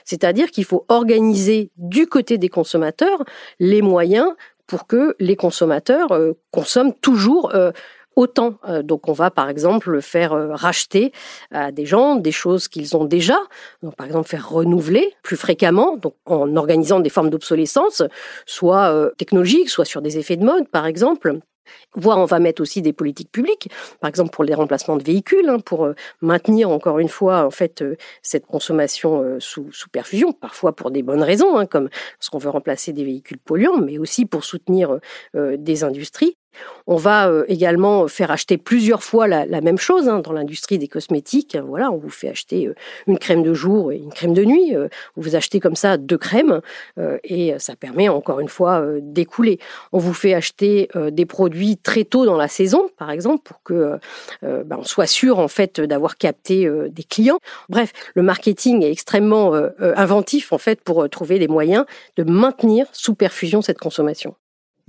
[0.04, 3.24] C'est-à-dire qu'il faut organiser du côté des consommateurs
[3.60, 4.34] les moyens
[4.70, 7.72] pour que les consommateurs euh, consomment toujours euh,
[8.16, 8.60] autant.
[8.68, 11.12] Euh, donc on va par exemple faire racheter
[11.52, 13.40] à des gens des choses qu'ils ont déjà,
[13.82, 18.04] donc par exemple faire renouveler plus fréquemment, donc en organisant des formes d'obsolescence,
[18.46, 21.40] soit technologiques, soit sur des effets de mode par exemple,
[21.96, 25.48] voire on va mettre aussi des politiques publiques, par exemple pour les remplacements de véhicules,
[25.50, 29.90] hein, pour euh, maintenir encore une fois en fait euh, cette consommation euh, sous, sous
[29.90, 33.98] perfusion, parfois pour des bonnes raisons, hein, comme lorsqu'on veut remplacer des véhicules polluants, mais
[33.98, 35.00] aussi pour soutenir
[35.34, 36.39] des industries.
[36.88, 40.88] On va euh, également faire acheter plusieurs fois la, même chose hein, dans l'industrie des
[40.88, 41.56] cosmétiques.
[41.56, 42.76] Voilà, on vous fait acheter euh,
[43.08, 44.76] une crème de jour et une crème de nuit.
[44.76, 46.62] Euh, vous achetez comme ça deux crèmes
[47.24, 49.60] et ça permet encore une fois d'écouler.
[49.92, 54.00] On vous fait acheter des produits très tôt dans la saison, par exemple, pour que
[54.42, 57.40] ben, on soit sûr en fait d'avoir capté des clients.
[57.70, 61.86] Bref, le marketing est extrêmement inventif en fait pour trouver des moyens
[62.16, 64.36] de maintenir sous perfusion cette consommation.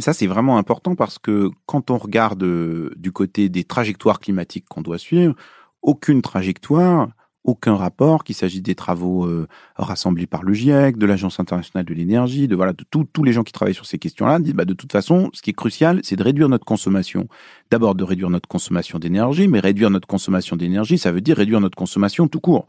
[0.00, 4.66] Ça, c'est vraiment important parce que quand on regarde euh, du côté des trajectoires climatiques
[4.68, 5.34] qu'on doit suivre,
[5.82, 7.08] aucune trajectoire
[7.44, 11.94] aucun rapport, qu'il s'agisse des travaux euh, rassemblés par le GIEC, de l'Agence internationale de
[11.94, 14.74] l'énergie, de voilà, de tous les gens qui travaillent sur ces questions-là, disent bah, de
[14.74, 17.28] toute façon, ce qui est crucial, c'est de réduire notre consommation.
[17.70, 21.60] D'abord de réduire notre consommation d'énergie, mais réduire notre consommation d'énergie, ça veut dire réduire
[21.60, 22.66] notre consommation tout court.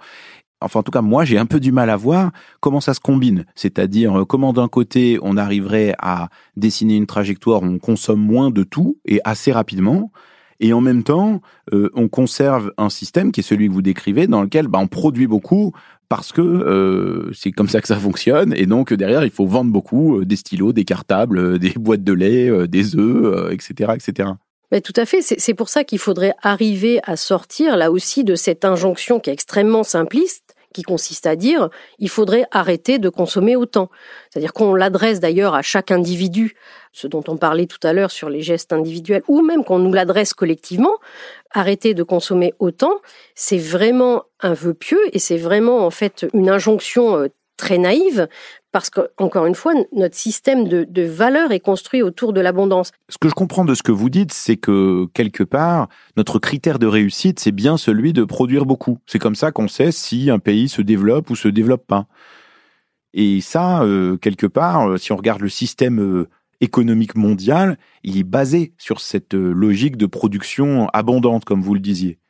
[0.62, 3.00] Enfin, en tout cas, moi, j'ai un peu du mal à voir comment ça se
[3.00, 3.46] combine.
[3.56, 8.52] C'est-à-dire, euh, comment d'un côté, on arriverait à dessiner une trajectoire où on consomme moins
[8.52, 10.12] de tout et assez rapidement,
[10.64, 11.42] et en même temps,
[11.74, 14.88] euh, on conserve un système qui est celui que vous décrivez, dans lequel bah, on
[14.88, 15.72] produit beaucoup
[16.08, 18.54] parce que euh, c'est comme ça que ça fonctionne.
[18.56, 22.68] Et donc derrière, il faut vendre beaucoup des stylos, des cartables, des boîtes de lait,
[22.68, 24.30] des œufs, etc., etc.
[24.72, 25.22] Mais tout à fait.
[25.22, 29.34] C'est pour ça qu'il faudrait arriver à sortir là aussi de cette injonction qui est
[29.34, 33.90] extrêmement simpliste qui consiste à dire il faudrait arrêter de consommer autant.
[34.30, 36.56] C'est-à-dire qu'on l'adresse d'ailleurs à chaque individu,
[36.92, 39.94] ce dont on parlait tout à l'heure sur les gestes individuels, ou même qu'on nous
[39.94, 40.98] l'adresse collectivement,
[41.52, 43.02] arrêter de consommer autant,
[43.36, 48.28] c'est vraiment un vœu pieux et c'est vraiment en fait une injonction euh, très naïve
[48.72, 52.92] parce que, encore une fois, notre système de, de valeurs est construit autour de l'abondance.
[53.10, 56.80] Ce que je comprends de ce que vous dites, c'est que quelque part, notre critère
[56.80, 59.00] de réussite, c'est bien celui de produire beaucoup.
[59.08, 62.08] C'est comme ça qu'on sait si un pays se développe ou se développe pas.
[63.14, 66.30] Et ça, euh, quelque part, euh, si on regarde le système euh,
[66.62, 72.21] économique mondial, il est basé sur cette logique de production abondante, comme vous le disiez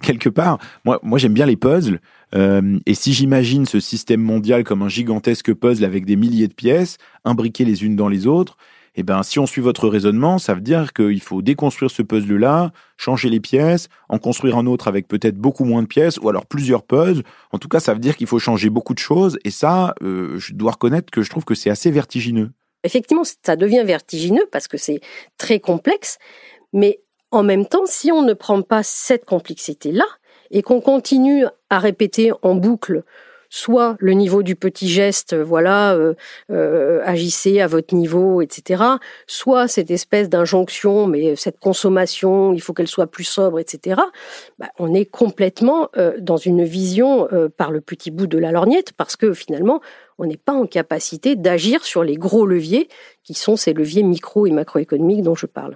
[0.00, 2.00] quelque part, moi, moi j'aime bien les puzzles.
[2.34, 6.54] Euh, et si j'imagine ce système mondial comme un gigantesque puzzle avec des milliers de
[6.54, 8.56] pièces, imbriquées les unes dans les autres,
[8.94, 12.72] eh ben, si on suit votre raisonnement, ça veut dire qu'il faut déconstruire ce puzzle-là,
[12.98, 16.44] changer les pièces, en construire un autre avec peut-être beaucoup moins de pièces, ou alors
[16.44, 17.22] plusieurs puzzles.
[17.52, 19.38] En tout cas, ça veut dire qu'il faut changer beaucoup de choses.
[19.44, 22.50] Et ça, euh, je dois reconnaître que je trouve que c'est assez vertigineux.
[22.84, 25.00] Effectivement, ça devient vertigineux parce que c'est
[25.38, 26.18] très complexe.
[26.74, 27.00] Mais
[27.32, 30.04] en même temps, si on ne prend pas cette complexité-là
[30.50, 33.02] et qu'on continue à répéter en boucle
[33.54, 36.14] soit le niveau du petit geste, voilà, euh,
[36.50, 38.82] euh, agissez à votre niveau, etc.
[39.26, 44.00] Soit cette espèce d'injonction, mais cette consommation, il faut qu'elle soit plus sobre, etc.
[44.58, 48.94] Bah, on est complètement euh, dans une vision par le petit bout de la lorgnette,
[48.94, 49.82] parce que finalement,
[50.16, 52.88] on n'est pas en capacité d'agir sur les gros leviers
[53.22, 55.74] qui sont ces leviers micro et macroéconomiques dont je parle.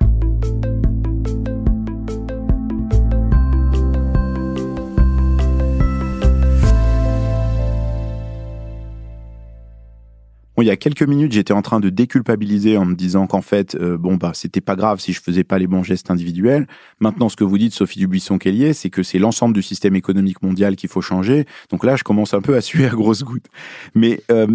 [10.63, 13.75] Il y a quelques minutes, j'étais en train de déculpabiliser en me disant qu'en fait,
[13.75, 16.67] euh, bon bah c'était pas grave si je faisais pas les bons gestes individuels.
[16.99, 20.77] Maintenant, ce que vous dites, Sophie Dubuisson-Kellier, c'est que c'est l'ensemble du système économique mondial
[20.77, 21.45] qu'il faut changer.
[21.71, 23.47] Donc là, je commence un peu à suer à grosses gouttes.
[23.95, 24.47] Mais euh,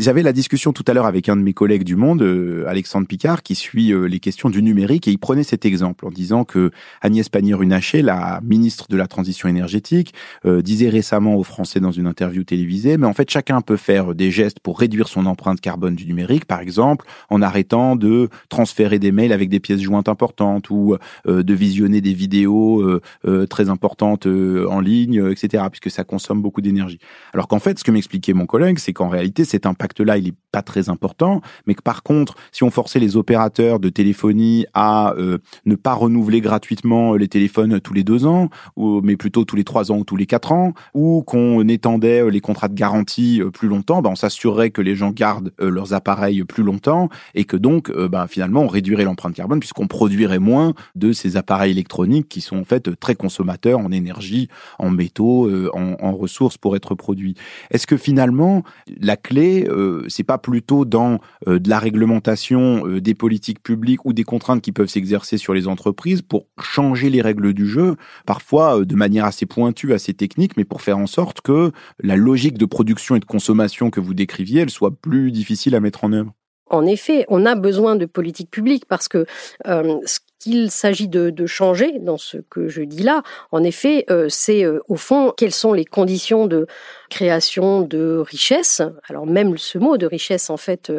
[0.00, 3.06] j'avais la discussion tout à l'heure avec un de mes collègues du Monde, euh, Alexandre
[3.06, 6.70] Picard, qui suit les questions du numérique, et il prenait cet exemple en disant que
[7.02, 12.44] Agnès Pannier-Runacher, la ministre de la transition énergétique, disait récemment aux Français dans une interview
[12.44, 16.06] télévisée, mais en fait, chacun peut faire des gestes pour réduire son empreinte carbone du
[16.06, 20.96] numérique, par exemple, en arrêtant de transférer des mails avec des pièces jointes importantes ou
[21.26, 26.40] euh, de visionner des vidéos euh, euh, très importantes en ligne, etc., puisque ça consomme
[26.40, 27.00] beaucoup d'énergie.
[27.32, 30.34] Alors qu'en fait, ce que m'expliquait mon collègue, c'est qu'en réalité, cet impact-là, il est
[30.52, 35.14] pas très important, mais que par contre, si on forçait les opérateurs de téléphonie à
[35.16, 39.64] ne pas renouveler gratuitement les téléphones tous les deux ans, ou, mais plutôt tous les
[39.64, 43.68] trois ans ou tous les quatre ans, ou qu'on étendait les contrats de garantie plus
[43.68, 47.56] longtemps, ben on s'assurerait que les gens gardent euh, leurs appareils plus longtemps et que
[47.56, 52.28] donc euh, bah, finalement on réduirait l'empreinte carbone puisqu'on produirait moins de ces appareils électroniques
[52.28, 56.94] qui sont en fait très consommateurs en énergie, en métaux, euh, en, ressources pour être
[56.94, 57.34] produits.
[57.70, 58.62] Est-ce que finalement
[59.00, 59.66] la clé
[60.08, 64.88] c'est pas plutôt dans de la réglementation des politiques publiques ou des contraintes qui peuvent
[64.88, 69.92] s'exercer sur les entreprises pour changer les règles du jeu, parfois de manière assez pointue,
[69.92, 73.90] assez technique, mais pour faire en sorte que la logique de production et de consommation
[73.90, 76.32] que vous décriviez, elle soit plus difficile à mettre en œuvre.
[76.70, 79.26] En effet, on a besoin de politique publique parce que
[79.66, 83.22] euh, ce qu'il s'agit de, changer dans ce que je dis là,
[83.52, 86.66] en effet, euh, c'est euh, au fond quelles sont les conditions de
[87.10, 88.82] création de richesse.
[89.08, 90.92] Alors même ce mot de richesse, en fait,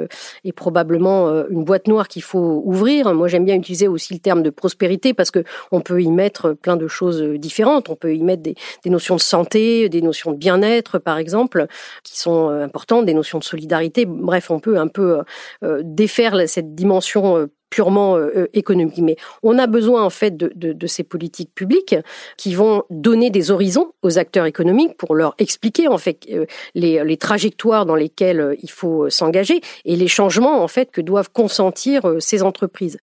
[0.44, 3.14] est probablement une boîte noire qu'il faut ouvrir.
[3.14, 6.54] Moi, j'aime bien utiliser aussi le terme de prospérité parce que on peut y mettre
[6.54, 7.90] plein de choses différentes.
[7.90, 11.68] On peut y mettre des, notions de santé, des notions de bien-être, par exemple,
[12.04, 14.06] qui sont importantes, des notions de solidarité.
[14.06, 15.22] Bref, on peut un peu
[15.64, 19.00] euh, défaire cette dimension euh, purement euh, économique.
[19.00, 21.96] Mais on a besoin en fait de, ces politiques publiques
[22.38, 26.28] qui vont donner des horizons aux acteurs économiques pour leur expliquer en fait
[26.76, 32.16] les, trajectoires dans lesquelles il faut s'engager et les changements en fait que doivent consentir
[32.20, 32.98] ces entreprises.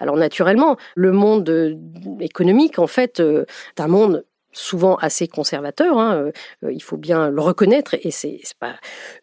[0.00, 1.78] Alors naturellement, le monde
[2.20, 5.98] économique en fait est un monde souvent assez conservateurs.
[5.98, 6.30] Hein,
[6.64, 8.74] euh, il faut bien le reconnaître, et c'est pas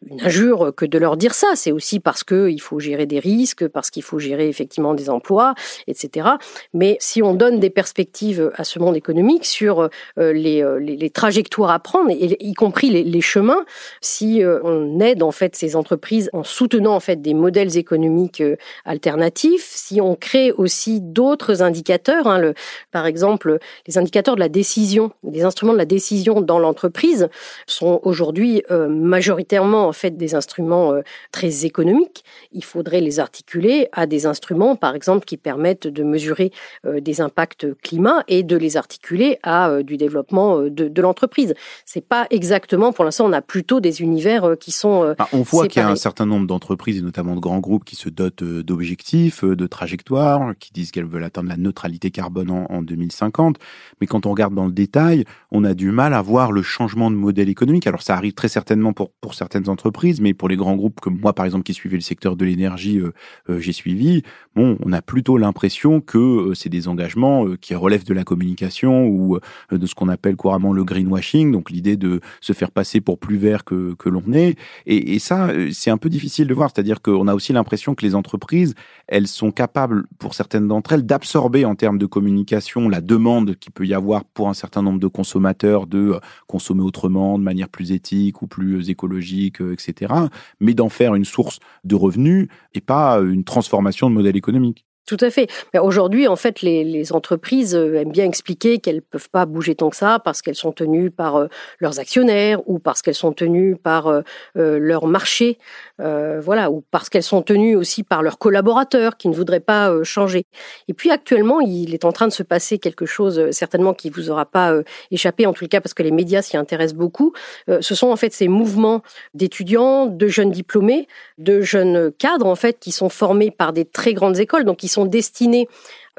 [0.10, 1.48] une injure que de leur dire ça.
[1.56, 5.10] C'est aussi parce que il faut gérer des risques, parce qu'il faut gérer effectivement des
[5.10, 5.56] emplois,
[5.88, 6.30] etc.
[6.74, 11.10] Mais si on donne des perspectives à ce monde économique sur euh, les, les, les
[11.10, 13.66] trajectoires à prendre, et, y compris les, les chemins,
[14.02, 18.44] si on aide en fait ces entreprises en soutenant en fait des modèles économiques
[18.86, 22.54] alternatifs, si on crée aussi d'autres indicateurs, hein, le,
[22.92, 27.30] par exemple les indicateurs de la décision les instruments de la décision dans l'entreprise
[27.68, 32.24] sont aujourd'hui euh, majoritairement en fait des instruments euh, très économiques.
[32.52, 36.52] Il faudrait les articuler à des instruments, par exemple, qui permettent de mesurer
[36.86, 41.54] euh, des impacts climat et de les articuler à du développement de, de l'entreprise.
[41.86, 45.16] C'est pas exactement, pour l'instant, on a plutôt des univers qui sont.
[45.34, 47.96] On voit qu'il y a un certain nombre d'entreprises et notamment de grands groupes qui
[47.96, 52.82] se dotent d'objectifs, de trajectoires, qui disent qu'elles veulent atteindre la neutralité carbone en, en
[52.82, 53.58] 2050.
[54.02, 55.15] Mais quand on regarde dans le détail,
[55.52, 57.88] on a du mal à voir le changement de modèle économique.
[57.88, 61.20] Alors ça arrive très certainement pour, pour certaines entreprises, mais pour les grands groupes comme
[61.20, 63.14] moi, par exemple, qui suivais le secteur de l'énergie, euh,
[63.50, 64.24] euh, j'ai suivi,
[64.56, 69.08] bon, on a plutôt l'impression que euh, c'est des engagements qui relèvent de la communication
[69.08, 69.40] ou
[69.72, 73.38] de ce qu'on appelle couramment le greenwashing, donc l'idée de se faire passer pour plus
[73.38, 74.58] vert que, que l'on est.
[74.86, 78.06] Et, et ça, c'est un peu difficile de voir, c'est-à-dire qu'on a aussi l'impression que
[78.06, 78.74] les entreprises,
[79.08, 83.72] elles sont capables, pour certaines d'entre elles, d'absorber en termes de communication la demande qu'il
[83.72, 87.70] peut y avoir pour un certain nombre de consommateurs de euh, consommer autrement, de manière
[87.70, 90.14] plus éthique ou plus écologique, euh, etc.,
[90.60, 94.86] mais d'en faire une source de revenus et pas une transformation de modèle économique.
[95.06, 95.48] Tout à fait.
[95.72, 99.76] Mais aujourd'hui, en fait, les, les, entreprises euh, aiment bien expliquer qu'elles peuvent pas bouger
[99.76, 101.48] tant que ça parce qu'elles sont tenues par euh,
[101.80, 104.24] leurs actionnaires ou parce qu'elles sont tenues par euh,
[104.56, 105.60] leur marché,
[106.02, 109.92] euh, voilà, ou parce qu'elles sont tenues aussi par leurs collaborateurs qui ne voudraient pas
[110.04, 110.48] changer.
[110.88, 114.32] Et puis actuellement, il est en train de se passer quelque chose certainement qui vous
[114.32, 114.74] aura pas
[115.12, 117.34] échappé, en tout cas parce que les médias s'y intéressent beaucoup.
[117.68, 119.02] ce sont en fait ces mouvements
[119.34, 124.14] d'étudiants, de jeunes diplômés, de jeunes cadres en fait qui sont formés par des très
[124.14, 125.68] grandes écoles, donc qui sont destinés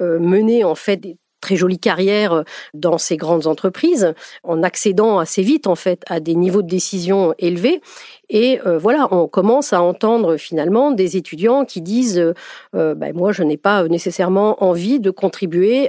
[0.01, 2.43] euh, mener en fait des très jolies carrières euh,
[2.75, 7.35] dans ces grandes entreprises en accédant assez vite en fait à des niveaux de décision
[7.39, 7.81] élevés.
[8.29, 12.35] Et euh, voilà on commence à entendre finalement des étudiants qui disent
[12.73, 15.89] ben, moi je n'ai pas nécessairement envie de contribuer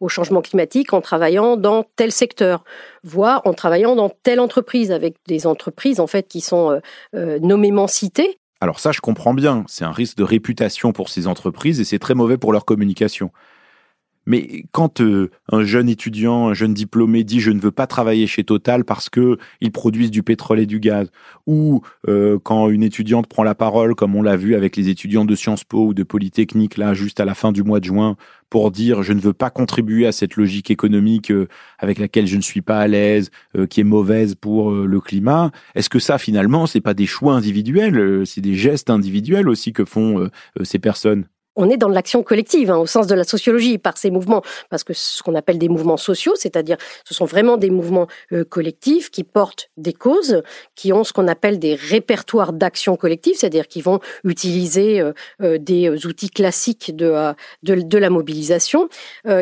[0.00, 2.64] au changement climatique en travaillant dans tel secteur
[3.02, 6.80] voire en travaillant dans telle entreprise avec des entreprises en fait qui sont
[7.12, 11.80] nommément citées alors ça, je comprends bien, c'est un risque de réputation pour ces entreprises
[11.80, 13.30] et c'est très mauvais pour leur communication.
[14.26, 18.26] Mais quand euh, un jeune étudiant, un jeune diplômé dit je ne veux pas travailler
[18.26, 21.10] chez Total parce que ils produisent du pétrole et du gaz,
[21.46, 25.24] ou euh, quand une étudiante prend la parole, comme on l'a vu avec les étudiants
[25.24, 28.16] de Sciences Po ou de Polytechnique là juste à la fin du mois de juin,
[28.50, 32.36] pour dire je ne veux pas contribuer à cette logique économique euh, avec laquelle je
[32.36, 33.30] ne suis pas à l'aise,
[33.68, 38.26] qui est mauvaise pour le climat, est-ce que ça finalement c'est pas des choix individuels,
[38.26, 40.28] c'est des gestes individuels aussi que font
[40.62, 41.26] ces personnes?
[41.56, 44.84] On est dans l'action collective, hein, au sens de la sociologie, par ces mouvements, parce
[44.84, 49.10] que ce qu'on appelle des mouvements sociaux, c'est-à-dire ce sont vraiment des mouvements euh, collectifs
[49.10, 50.42] qui portent des causes,
[50.74, 55.12] qui ont ce qu'on appelle des répertoires d'action collective, c'est-à-dire qui vont utiliser euh,
[55.42, 58.88] euh, des outils classiques de, de, de la mobilisation,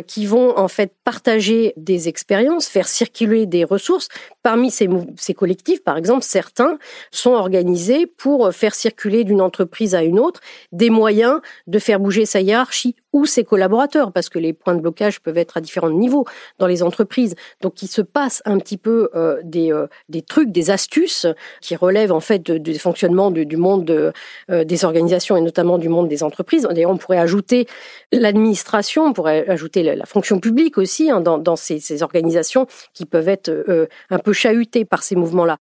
[0.06, 4.08] qui vont en fait partager des expériences, faire circuler des ressources.
[4.42, 6.78] Parmi ces, ces collectifs, par exemple, certains
[7.10, 10.40] sont organisés pour faire circuler d'une entreprise à une autre
[10.72, 14.80] des moyens de faire bouger sa hiérarchie ou ses collaborateurs, parce que les points de
[14.80, 16.26] blocage peuvent être à différents niveaux
[16.58, 17.34] dans les entreprises.
[17.60, 21.26] Donc il se passe un petit peu euh, des, euh, des trucs, des astuces
[21.60, 24.12] qui relèvent en fait du fonctionnement du monde de,
[24.50, 26.66] euh, des organisations et notamment du monde des entreprises.
[26.70, 27.66] D'ailleurs, on pourrait ajouter
[28.12, 33.06] l'administration, on pourrait ajouter la, fonction publique aussi hein, dans, dans ces, ces, organisations qui
[33.06, 35.58] peuvent être un peu chahutées par ces mouvements-là.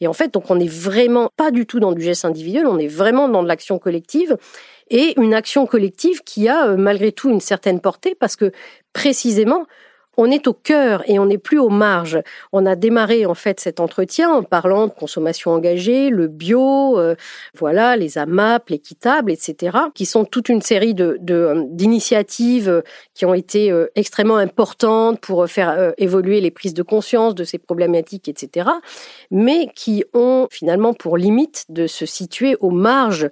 [0.00, 2.78] Et en fait, donc on n'est vraiment pas du tout dans du geste individuel, on
[2.78, 4.36] est vraiment dans de l'action collective.
[4.90, 8.52] Et une action collective qui a euh, malgré tout une certaine portée parce que
[8.92, 9.66] précisément
[10.18, 12.20] on est au cœur et on n'est plus aux marges.
[12.52, 17.14] On a démarré en fait cet entretien en parlant de consommation engagée, le bio, euh,
[17.56, 22.82] voilà, les AMAP, l'équitable, etc., qui sont toute une série de euh, d'initiatives
[23.14, 28.28] qui ont été extrêmement importantes pour faire évoluer les prises de conscience de ces problématiques,
[28.28, 28.68] etc.,
[29.30, 33.30] mais qui ont finalement pour limite de se situer aux marges euh,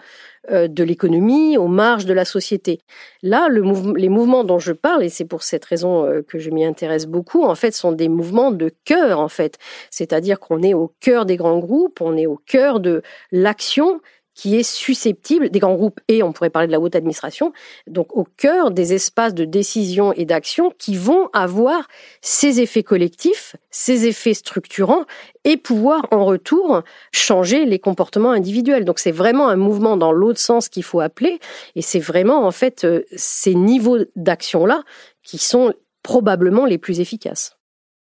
[0.51, 2.81] de l'économie, aux marges de la société.
[3.23, 3.63] Là, le
[3.97, 7.07] les mouvements dont je parle, et c'est pour cette raison euh, que je m'y intéresse
[7.07, 9.59] beaucoup, en fait, sont des mouvements de cœur, en fait.
[9.91, 14.01] C'est-à-dire qu'on est au cœur des grands groupes, on est au cœur de l'action
[14.37, 17.53] qui est susceptible, des grands groupes et on pourrait parler de la haute administration,
[17.87, 21.89] donc au cœur des espaces de décision et d'action qui vont avoir
[22.21, 25.05] ces effets collectifs, ces effets structurants
[25.45, 26.83] et pouvoir en retour
[27.13, 28.85] changer les comportements individuels.
[28.85, 31.41] Donc c'est vraiment un mouvement dans l'autre sens qu'il faut appeler
[31.75, 34.83] et c'est vraiment en fait euh, ces niveaux d'action-là
[35.23, 35.73] qui sont
[36.03, 37.57] probablement les plus efficaces.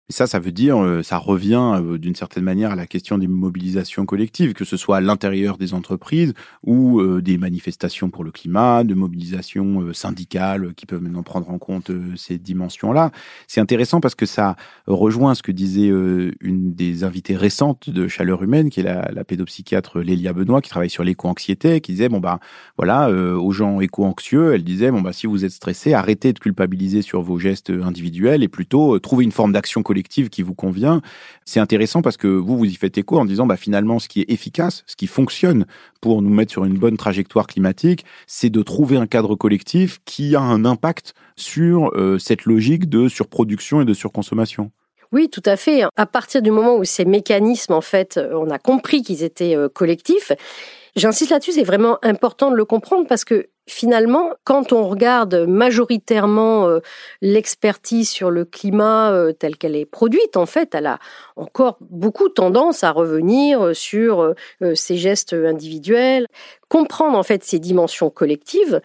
[0.09, 3.19] Et ça, ça veut dire, euh, ça revient euh, d'une certaine manière à la question
[3.19, 6.33] des mobilisations collectives, que ce soit à l'intérieur des entreprises
[6.63, 11.59] ou euh, des manifestations pour le climat, de mobilisations syndicales qui peuvent maintenant prendre en
[11.59, 13.11] compte ces dimensions-là.
[13.47, 14.55] C'est intéressant parce que ça
[14.87, 19.23] rejoint ce que disait une des invitées récentes de Chaleur Humaine, qui est la, la
[19.23, 22.39] pédopsychiatre Lélia Benoît, qui travaille sur l'éco-anxiété, qui disait, bon bah
[22.77, 27.01] voilà, aux gens éco-anxieux, elle disait, bon bah si vous êtes stressé, arrêtez de culpabiliser
[27.01, 31.01] sur vos gestes individuels et plutôt trouver une forme d'action collective qui vous convient.
[31.45, 34.21] C'est intéressant parce que vous, vous y faites écho en disant, bah, finalement, ce qui
[34.21, 35.65] est efficace, ce qui fonctionne
[36.01, 40.35] pour nous mettre sur une bonne trajectoire climatique, c'est de trouver un cadre collectif qui
[40.35, 44.71] a un impact sur euh, cette logique de surproduction et de surconsommation.
[45.11, 45.83] Oui, tout à fait.
[45.95, 49.55] À partir du moment où ces mécanismes, en fait, euh, on a compris qu'ils étaient
[49.55, 50.31] euh, collectifs,
[50.95, 56.67] J'insiste là-dessus, c'est vraiment important de le comprendre parce que finalement, quand on regarde majoritairement
[56.67, 56.79] euh,
[57.21, 60.99] l'expertise sur le climat euh, telle qu'elle est produite, en fait, elle a
[61.35, 66.27] encore beaucoup tendance à revenir sur euh, ces gestes individuels,
[66.67, 68.81] comprendre en fait ces dimensions collectives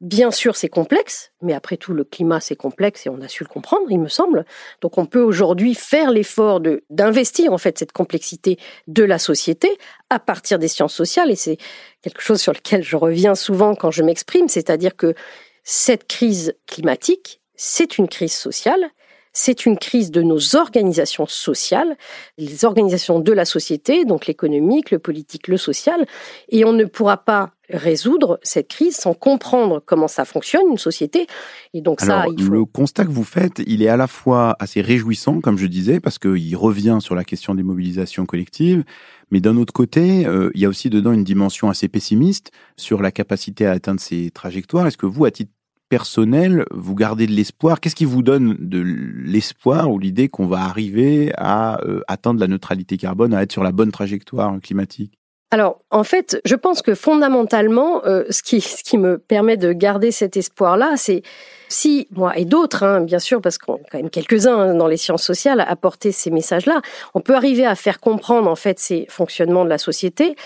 [0.00, 3.44] Bien sûr, c'est complexe, mais après tout, le climat, c'est complexe et on a su
[3.44, 4.44] le comprendre, il me semble.
[4.80, 9.78] Donc, on peut aujourd'hui faire l'effort d'investir, en fait, cette complexité de la société
[10.10, 11.30] à partir des sciences sociales.
[11.30, 11.58] Et c'est
[12.02, 15.14] quelque chose sur lequel je reviens souvent quand je m'exprime, c'est-à-dire que
[15.62, 18.90] cette crise climatique, c'est une crise sociale
[19.34, 21.96] c'est une crise de nos organisations sociales,
[22.38, 26.06] les organisations de la société, donc l'économique, le politique, le social,
[26.48, 31.26] et on ne pourra pas résoudre cette crise sans comprendre comment ça fonctionne une société.
[31.72, 32.52] Et donc ça, il faut...
[32.52, 35.98] le constat que vous faites, il est à la fois assez réjouissant, comme je disais,
[35.98, 38.84] parce qu'il revient sur la question des mobilisations collectives,
[39.30, 43.02] mais d'un autre côté, euh, il y a aussi dedans une dimension assez pessimiste sur
[43.02, 44.86] la capacité à atteindre ces trajectoires.
[44.86, 45.50] Est-ce que vous, à titre
[45.94, 47.78] personnel, vous gardez de l'espoir.
[47.78, 52.48] Qu'est-ce qui vous donne de l'espoir ou l'idée qu'on va arriver à euh, atteindre la
[52.48, 55.12] neutralité carbone, à être sur la bonne trajectoire climatique?
[55.52, 60.36] Alors, en fait, je pense que fondamentalement, euh, ce qui me permet de garder cet
[60.36, 61.22] espoir-là, c'est
[61.68, 64.96] si moi et d'autres, hein, bien sûr, parce qu'on quand même quelques-uns hein, dans les
[64.96, 66.82] sciences sociales à apporter ces messages-là,
[67.14, 70.36] on peut arriver à faire comprendre en fait ces fonctionnements de la société.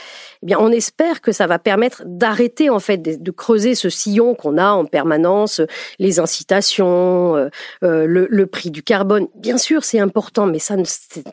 [0.43, 4.35] Eh bien, on espère que ça va permettre d'arrêter en fait de, creuser ce sillon
[4.35, 5.61] qu'on a en permanence,
[5.99, 7.49] les incitations, euh,
[7.85, 9.29] euh, le, prix du carbone.
[9.35, 10.85] Bien sûr, c'est important, mais ça ne,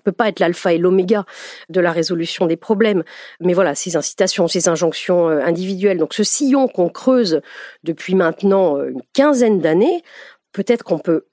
[0.03, 1.25] peut pas être l'alpha et l'oméga
[1.69, 3.03] de la résolution des problèmes.
[3.39, 5.97] Mais voilà, ces incitations, ces injonctions euh, individuelles.
[5.97, 7.41] Donc, ce sillon qu'on creuse
[7.83, 9.74] depuis maintenant une quinzaine d'années
[10.51, 11.25] peut-être qu'on peut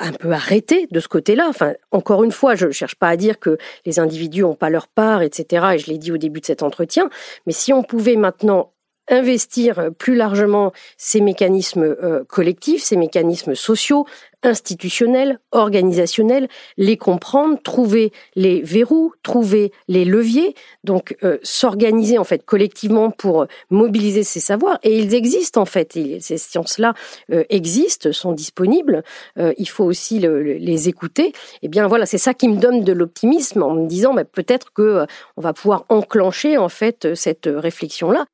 [0.00, 1.46] un peu arrêter de ce côté-là.
[1.48, 4.70] Enfin, encore une fois, je ne cherche pas à dire que les individus n'ont pas
[4.70, 5.72] leur part, etc.
[5.74, 7.10] Et je l'ai dit au début de cet entretien.
[7.46, 8.72] Mais si on pouvait maintenant
[9.10, 14.06] investir plus largement ces mécanismes euh, collectifs, ces mécanismes sociaux,
[14.42, 22.44] institutionnels, organisationnels, les comprendre, trouver les verrous, trouver les leviers, donc euh, s'organiser en fait
[22.44, 24.78] collectivement pour mobiliser ces savoirs.
[24.82, 26.94] Et ils existent en fait, ces sciences-là
[27.32, 29.02] euh, existent, sont disponibles.
[29.36, 31.26] il faut aussi les écouter.
[31.28, 34.24] Et eh bien voilà, c'est ça qui me donne de l'optimisme en me disant bah,
[34.24, 38.26] peut-être que on va pouvoir enclencher en fait cette réflexion-là.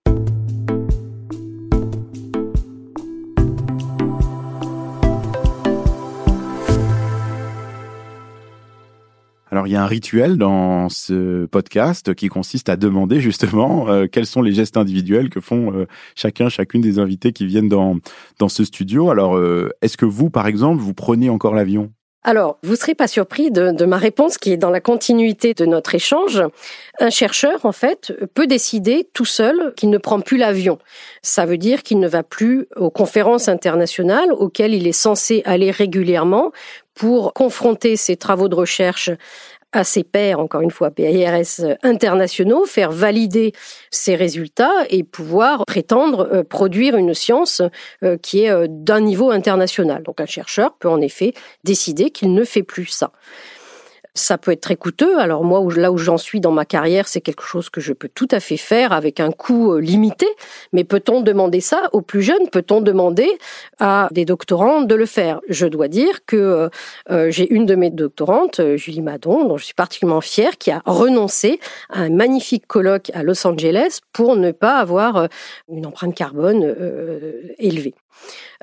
[9.56, 14.06] Alors il y a un rituel dans ce podcast qui consiste à demander justement euh,
[14.06, 17.96] quels sont les gestes individuels que font euh, chacun, chacune des invités qui viennent dans,
[18.38, 19.08] dans ce studio.
[19.08, 21.90] Alors euh, est-ce que vous, par exemple, vous prenez encore l'avion?
[22.28, 25.54] Alors, vous ne serez pas surpris de, de, ma réponse qui est dans la continuité
[25.54, 26.42] de notre échange.
[26.98, 30.80] Un chercheur, en fait, peut décider tout seul qu'il ne prend plus l'avion.
[31.22, 35.70] Ça veut dire qu'il ne va plus aux conférences internationales auxquelles il est censé aller
[35.70, 36.50] régulièrement
[36.96, 39.10] pour confronter ses travaux de recherche
[39.76, 43.52] à ses pairs, encore une fois, PIRS internationaux, faire valider
[43.90, 47.62] ses résultats et pouvoir prétendre euh, produire une science
[48.02, 50.02] euh, qui est euh, d'un niveau international.
[50.02, 53.12] Donc un chercheur peut en effet décider qu'il ne fait plus ça.
[54.16, 55.18] Ça peut être très coûteux.
[55.18, 58.08] Alors moi, là où j'en suis dans ma carrière, c'est quelque chose que je peux
[58.08, 60.26] tout à fait faire avec un coût euh, limité.
[60.72, 62.48] Mais peut-on demander ça aux plus jeunes?
[62.50, 63.28] Peut-on demander
[63.78, 65.40] à des doctorants de le faire?
[65.50, 66.68] Je dois dire que euh,
[67.10, 70.80] euh, j'ai une de mes doctorantes, Julie Madon, dont je suis particulièrement fière, qui a
[70.86, 71.60] renoncé
[71.90, 75.28] à un magnifique colloque à Los Angeles pour ne pas avoir
[75.68, 76.74] une empreinte carbone
[77.58, 77.94] élevée.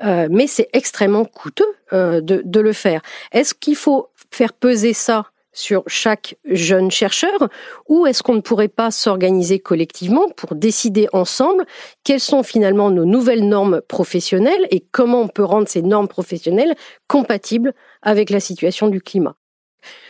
[0.02, 3.02] mais c'est extrêmement coûteux de, de le faire.
[3.32, 7.48] Est-ce qu'il faut faire peser ça sur chaque jeune chercheur
[7.88, 11.64] ou est-ce qu'on ne pourrait pas s'organiser collectivement pour décider ensemble
[12.04, 16.74] quelles sont finalement nos nouvelles normes professionnelles et comment on peut rendre ces normes professionnelles
[17.08, 19.36] compatibles avec la situation du climat?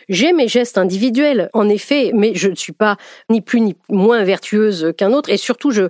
[0.09, 2.97] J'ai mes gestes individuels, en effet, mais je ne suis pas
[3.30, 5.88] ni plus ni moins vertueuse qu'un autre, et surtout je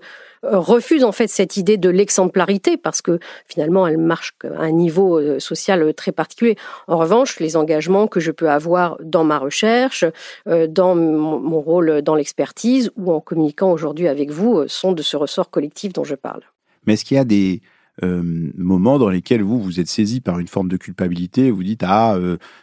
[0.51, 5.19] refuse en fait cette idée de l'exemplarité parce que finalement elle marche à un niveau
[5.19, 6.57] euh, social très particulier.
[6.87, 10.05] En revanche, les engagements que je peux avoir dans ma recherche,
[10.49, 15.17] euh, dans mon rôle dans l'expertise ou en communiquant aujourd'hui avec vous sont de ce
[15.17, 16.43] ressort collectif dont je parle.
[16.87, 17.63] Mais est-ce qu'il y a des
[18.03, 22.19] moments dans lesquels vous vous êtes saisi par une forme de culpabilité, vous dites ah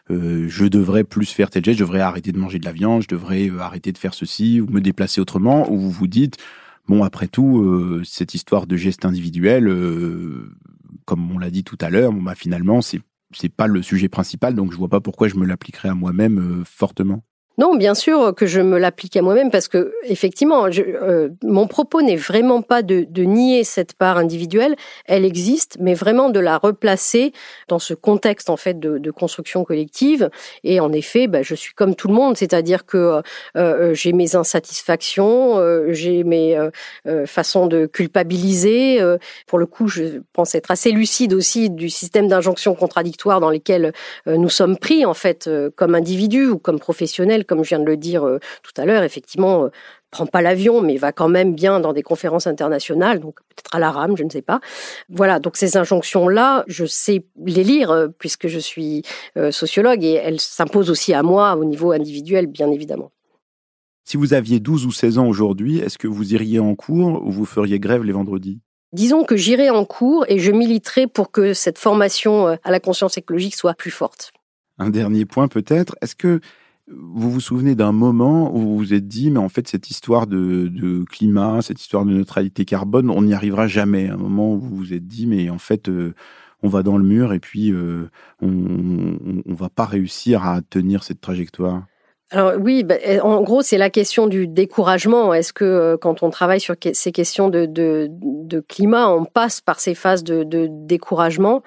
[0.09, 3.07] je devrais plus faire tel geste, je devrais arrêter de manger de la viande, je
[3.07, 6.38] devrais arrêter de faire ceci ou me déplacer autrement, ou vous vous dites
[6.88, 10.51] Bon, après tout, euh, cette histoire de geste individuel, euh,
[11.05, 13.01] comme on l'a dit tout à l'heure, bah, finalement, c'est
[13.34, 16.39] c'est pas le sujet principal, donc je vois pas pourquoi je me l'appliquerais à moi-même
[16.39, 17.23] euh, fortement.
[17.58, 21.68] Non, bien sûr que je me l'applique à moi-même parce que effectivement, je, euh, mon
[21.68, 24.76] propos n'est vraiment pas de, de, nier cette part individuelle.
[25.06, 27.34] Elle existe, mais vraiment de la replacer
[27.68, 30.30] dans ce contexte en fait de, de construction collective.
[30.64, 33.22] Et en effet, bah, je suis comme tout le monde, c'est-à-dire que euh,
[33.58, 36.58] euh j'ai mes insatisfactions, euh, j'ai mes
[37.06, 38.99] euh, façons de culpabiliser.
[39.45, 43.91] pour le coup, je pense être assez lucide aussi du système d'injonctions contradictoires dans lesquelles
[44.26, 47.97] nous sommes pris en fait comme individus ou comme professionnels comme je viens de le
[47.97, 49.70] dire euh, tout à l'heure, effectivement, euh,
[50.10, 53.80] prend pas l'avion, mais va quand même bien dans des conférences internationales, donc peut-être à
[53.80, 54.62] la rame, je ne sais pas.
[55.10, 59.04] Voilà, donc ces injonctions-là, je sais les lire euh, puisque je suis
[59.52, 63.12] sociologue et elles s'imposent aussi à moi au niveau individuel, bien évidemment.
[64.06, 67.32] Si vous aviez 12 ou 16 ans aujourd'hui, est-ce que vous iriez en cours ou
[67.32, 68.62] vous feriez grève les vendredis?
[68.93, 73.18] Disons que j'irai en cours et je militerai pour que cette formation à la conscience
[73.18, 74.32] écologique soit plus forte.
[74.80, 76.39] Un dernier point peut-être, est-ce que
[76.88, 80.27] vous vous souvenez d'un moment où vous vous êtes dit, mais en fait, cette histoire
[80.27, 84.09] de, climat, cette histoire de neutralité carbone, on n'y arrivera jamais.
[84.09, 86.13] Un moment où vous vous êtes dit, mais en fait, euh,
[86.63, 88.09] on va dans le mur et puis euh,
[88.41, 91.84] on ne va pas réussir à tenir cette trajectoire.
[92.32, 95.34] Alors oui, bah, en gros, c'est la question du découragement.
[95.34, 99.79] Est-ce que euh, quand on travaille sur ces questions de, de, climat, on passe par
[99.79, 101.61] ces phases de découragement?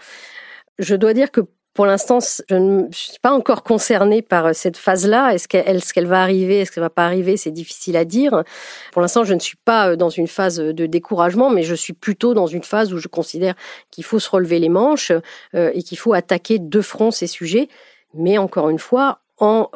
[0.79, 1.43] Je dois dire que
[1.75, 5.35] pour l'instant, je ne suis pas encore concernée par euh, cette phase-là.
[5.35, 8.45] Est-ce qu'elle est qu'elle va arriver, est-ce qu'elle va pas arriver C'est difficile à dire.
[8.93, 11.93] Pour l'instant, je ne suis pas euh, dans une phase de découragement, mais je suis
[11.93, 13.55] plutôt dans une phase où je considère
[13.91, 15.11] qu'il faut se relever les manches
[15.55, 17.69] euh, et qu'il faut attaquer de front ces sujets.
[18.15, 19.69] Mais encore une fois, en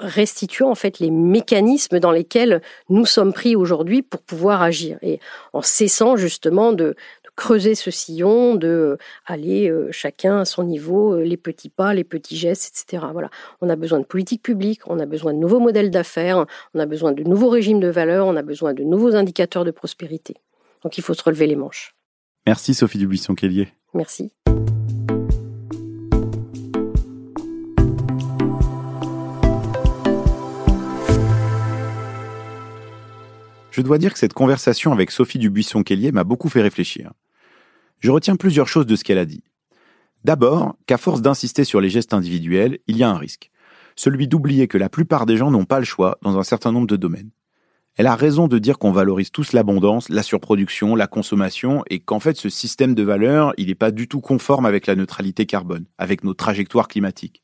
[0.00, 2.60] restituant en fait les mécanismes dans lesquels
[2.90, 5.20] nous sommes pris aujourd'hui pour pouvoir agir et
[5.52, 6.96] en cessant justement de,
[7.36, 11.94] creuser ce sillon, de euh, aller euh, chacun à son niveau, euh, les petits pas,
[11.94, 13.04] les petits gestes, etc.
[13.12, 13.30] Voilà.
[13.60, 16.86] On a besoin de politique publique, on a besoin de nouveaux modèles d'affaires, on a
[16.86, 20.34] besoin de nouveaux régimes de valeurs, on a besoin de nouveaux indicateurs de prospérité.
[20.82, 21.94] Donc il faut se relever les manches.
[22.46, 23.68] Merci Sophie Dubuisson-Kellier.
[23.94, 24.32] Merci.
[33.74, 37.10] Je dois dire que cette conversation avec Sophie Dubuisson-Kellier m'a beaucoup fait réfléchir.
[37.98, 39.42] Je retiens plusieurs choses de ce qu'elle a dit.
[40.22, 43.50] D'abord, qu'à force d'insister sur les gestes individuels, il y a un risque.
[43.96, 46.86] Celui d'oublier que la plupart des gens n'ont pas le choix dans un certain nombre
[46.86, 47.32] de domaines.
[47.96, 52.20] Elle a raison de dire qu'on valorise tous l'abondance, la surproduction, la consommation, et qu'en
[52.20, 55.86] fait ce système de valeurs, il n'est pas du tout conforme avec la neutralité carbone,
[55.98, 57.42] avec nos trajectoires climatiques.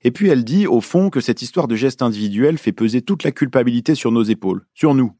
[0.00, 3.24] Et puis elle dit, au fond, que cette histoire de gestes individuels fait peser toute
[3.24, 5.12] la culpabilité sur nos épaules, sur nous,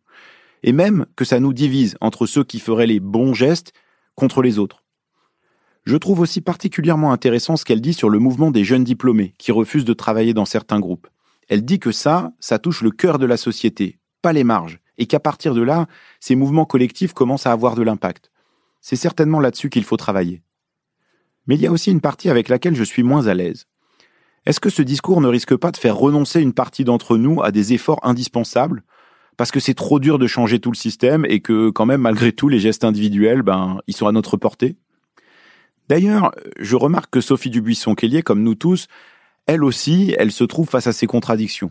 [0.63, 3.73] et même que ça nous divise entre ceux qui feraient les bons gestes
[4.15, 4.85] contre les autres.
[5.85, 9.53] Je trouve aussi particulièrement intéressant ce qu'elle dit sur le mouvement des jeunes diplômés qui
[9.53, 11.07] refusent de travailler dans certains groupes.
[11.49, 15.07] Elle dit que ça, ça touche le cœur de la société, pas les marges, et
[15.07, 15.87] qu'à partir de là,
[16.21, 18.31] ces mouvements collectifs commencent à avoir de l'impact.
[18.81, 20.43] C'est certainement là-dessus qu'il faut travailler.
[21.47, 23.67] Mais il y a aussi une partie avec laquelle je suis moins à l'aise.
[24.45, 27.51] Est-ce que ce discours ne risque pas de faire renoncer une partie d'entre nous à
[27.51, 28.83] des efforts indispensables?
[29.39, 32.33] Parce que c'est trop dur de changer tout le système et que quand même malgré
[32.33, 34.77] tout les gestes individuels ben ils sont à notre portée.
[35.89, 38.89] D'ailleurs, je remarque que Sophie Dubuisson-Kellier comme nous tous,
[39.47, 41.71] Elle aussi, elle se trouve face à ces contradictions.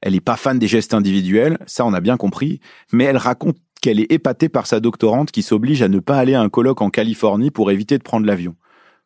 [0.00, 2.60] Elle n'est pas fan des gestes individuels, ça on a bien compris,
[2.92, 6.34] mais elle raconte qu'elle est épatée par sa doctorante qui s'oblige à ne pas aller
[6.34, 8.54] à un colloque en Californie pour éviter de prendre l'avion.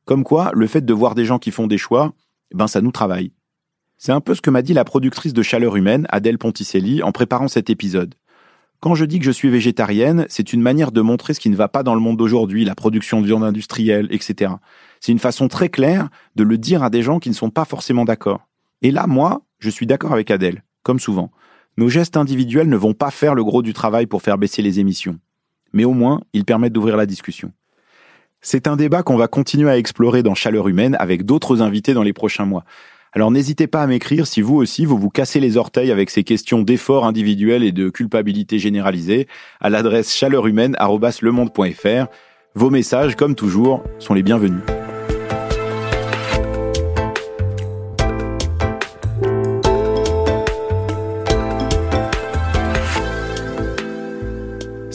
[0.05, 2.13] Comme quoi, le fait de voir des gens qui font des choix,
[2.53, 3.33] ben ça nous travaille.
[4.03, 7.13] C'est un peu ce que m'a dit la productrice de Chaleur Humaine, Adèle Ponticelli, en
[7.13, 8.15] préparant cet épisode.
[8.81, 11.55] Quand je dis que je suis végétarienne, c'est une manière de montrer ce qui ne
[11.55, 14.55] va pas dans le monde d'aujourd'hui, la production de viande industrielle, etc.
[15.01, 17.67] C'est une façon très claire de le dire à des gens qui ne sont pas
[17.67, 18.49] forcément d'accord.
[18.81, 21.31] Et là, moi, je suis d'accord avec Adèle, comme souvent.
[21.77, 24.81] Nos gestes individuels ne vont pas faire le gros du travail pour faire baisser les
[24.81, 25.19] émissions.
[25.75, 27.53] Mais au moins, ils permettent d'ouvrir la discussion.
[28.41, 32.03] C'est un débat qu'on va continuer à explorer dans Chaleur Humaine avec d'autres invités dans
[32.03, 32.65] les prochains mois.
[33.13, 36.23] Alors n'hésitez pas à m'écrire si vous aussi vous vous cassez les orteils avec ces
[36.23, 39.27] questions d'effort individuel et de culpabilité généralisée
[39.61, 42.07] à l'adresse chaleurhumaine@lemonde.fr.
[42.55, 44.63] Vos messages, comme toujours, sont les bienvenus.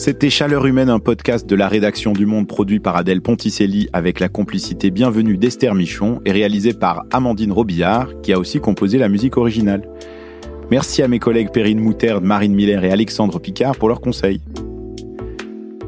[0.06, 4.20] C'était Chaleur Humaine, un podcast de la rédaction du Monde produit par Adèle Ponticelli avec
[4.20, 9.08] la complicité bienvenue d'Esther Michon et réalisé par Amandine Robillard qui a aussi composé la
[9.08, 9.82] musique originale.
[10.70, 14.40] Merci à mes collègues Perrine Mouterde, Marine Miller et Alexandre Picard pour leurs conseils.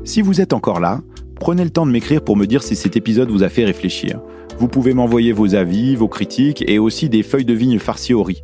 [0.02, 1.00] Si vous êtes encore là,
[1.38, 4.20] prenez le temps de m'écrire pour me dire si cet épisode vous a fait réfléchir.
[4.58, 8.24] Vous pouvez m'envoyer vos avis, vos critiques et aussi des feuilles de vigne farcies au
[8.24, 8.42] riz.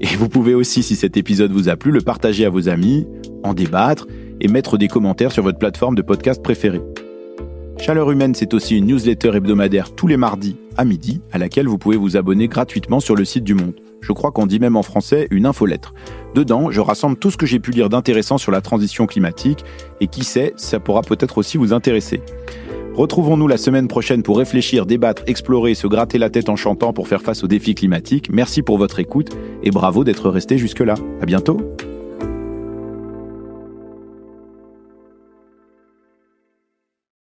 [0.00, 3.06] Et vous pouvez aussi, si cet épisode vous a plu, le partager à vos amis,
[3.44, 4.08] en débattre
[4.46, 6.80] et mettre des commentaires sur votre plateforme de podcast préférée.
[7.78, 11.78] Chaleur Humaine, c'est aussi une newsletter hebdomadaire tous les mardis à midi à laquelle vous
[11.78, 13.74] pouvez vous abonner gratuitement sur le site du Monde.
[14.00, 15.94] Je crois qu'on dit même en français une infolettre.
[16.34, 19.64] Dedans, je rassemble tout ce que j'ai pu lire d'intéressant sur la transition climatique
[20.00, 22.22] et qui sait, ça pourra peut-être aussi vous intéresser.
[22.94, 27.08] Retrouvons-nous la semaine prochaine pour réfléchir, débattre, explorer se gratter la tête en chantant pour
[27.08, 28.30] faire face aux défis climatiques.
[28.30, 30.94] Merci pour votre écoute et bravo d'être resté jusque-là.
[31.20, 31.58] À bientôt!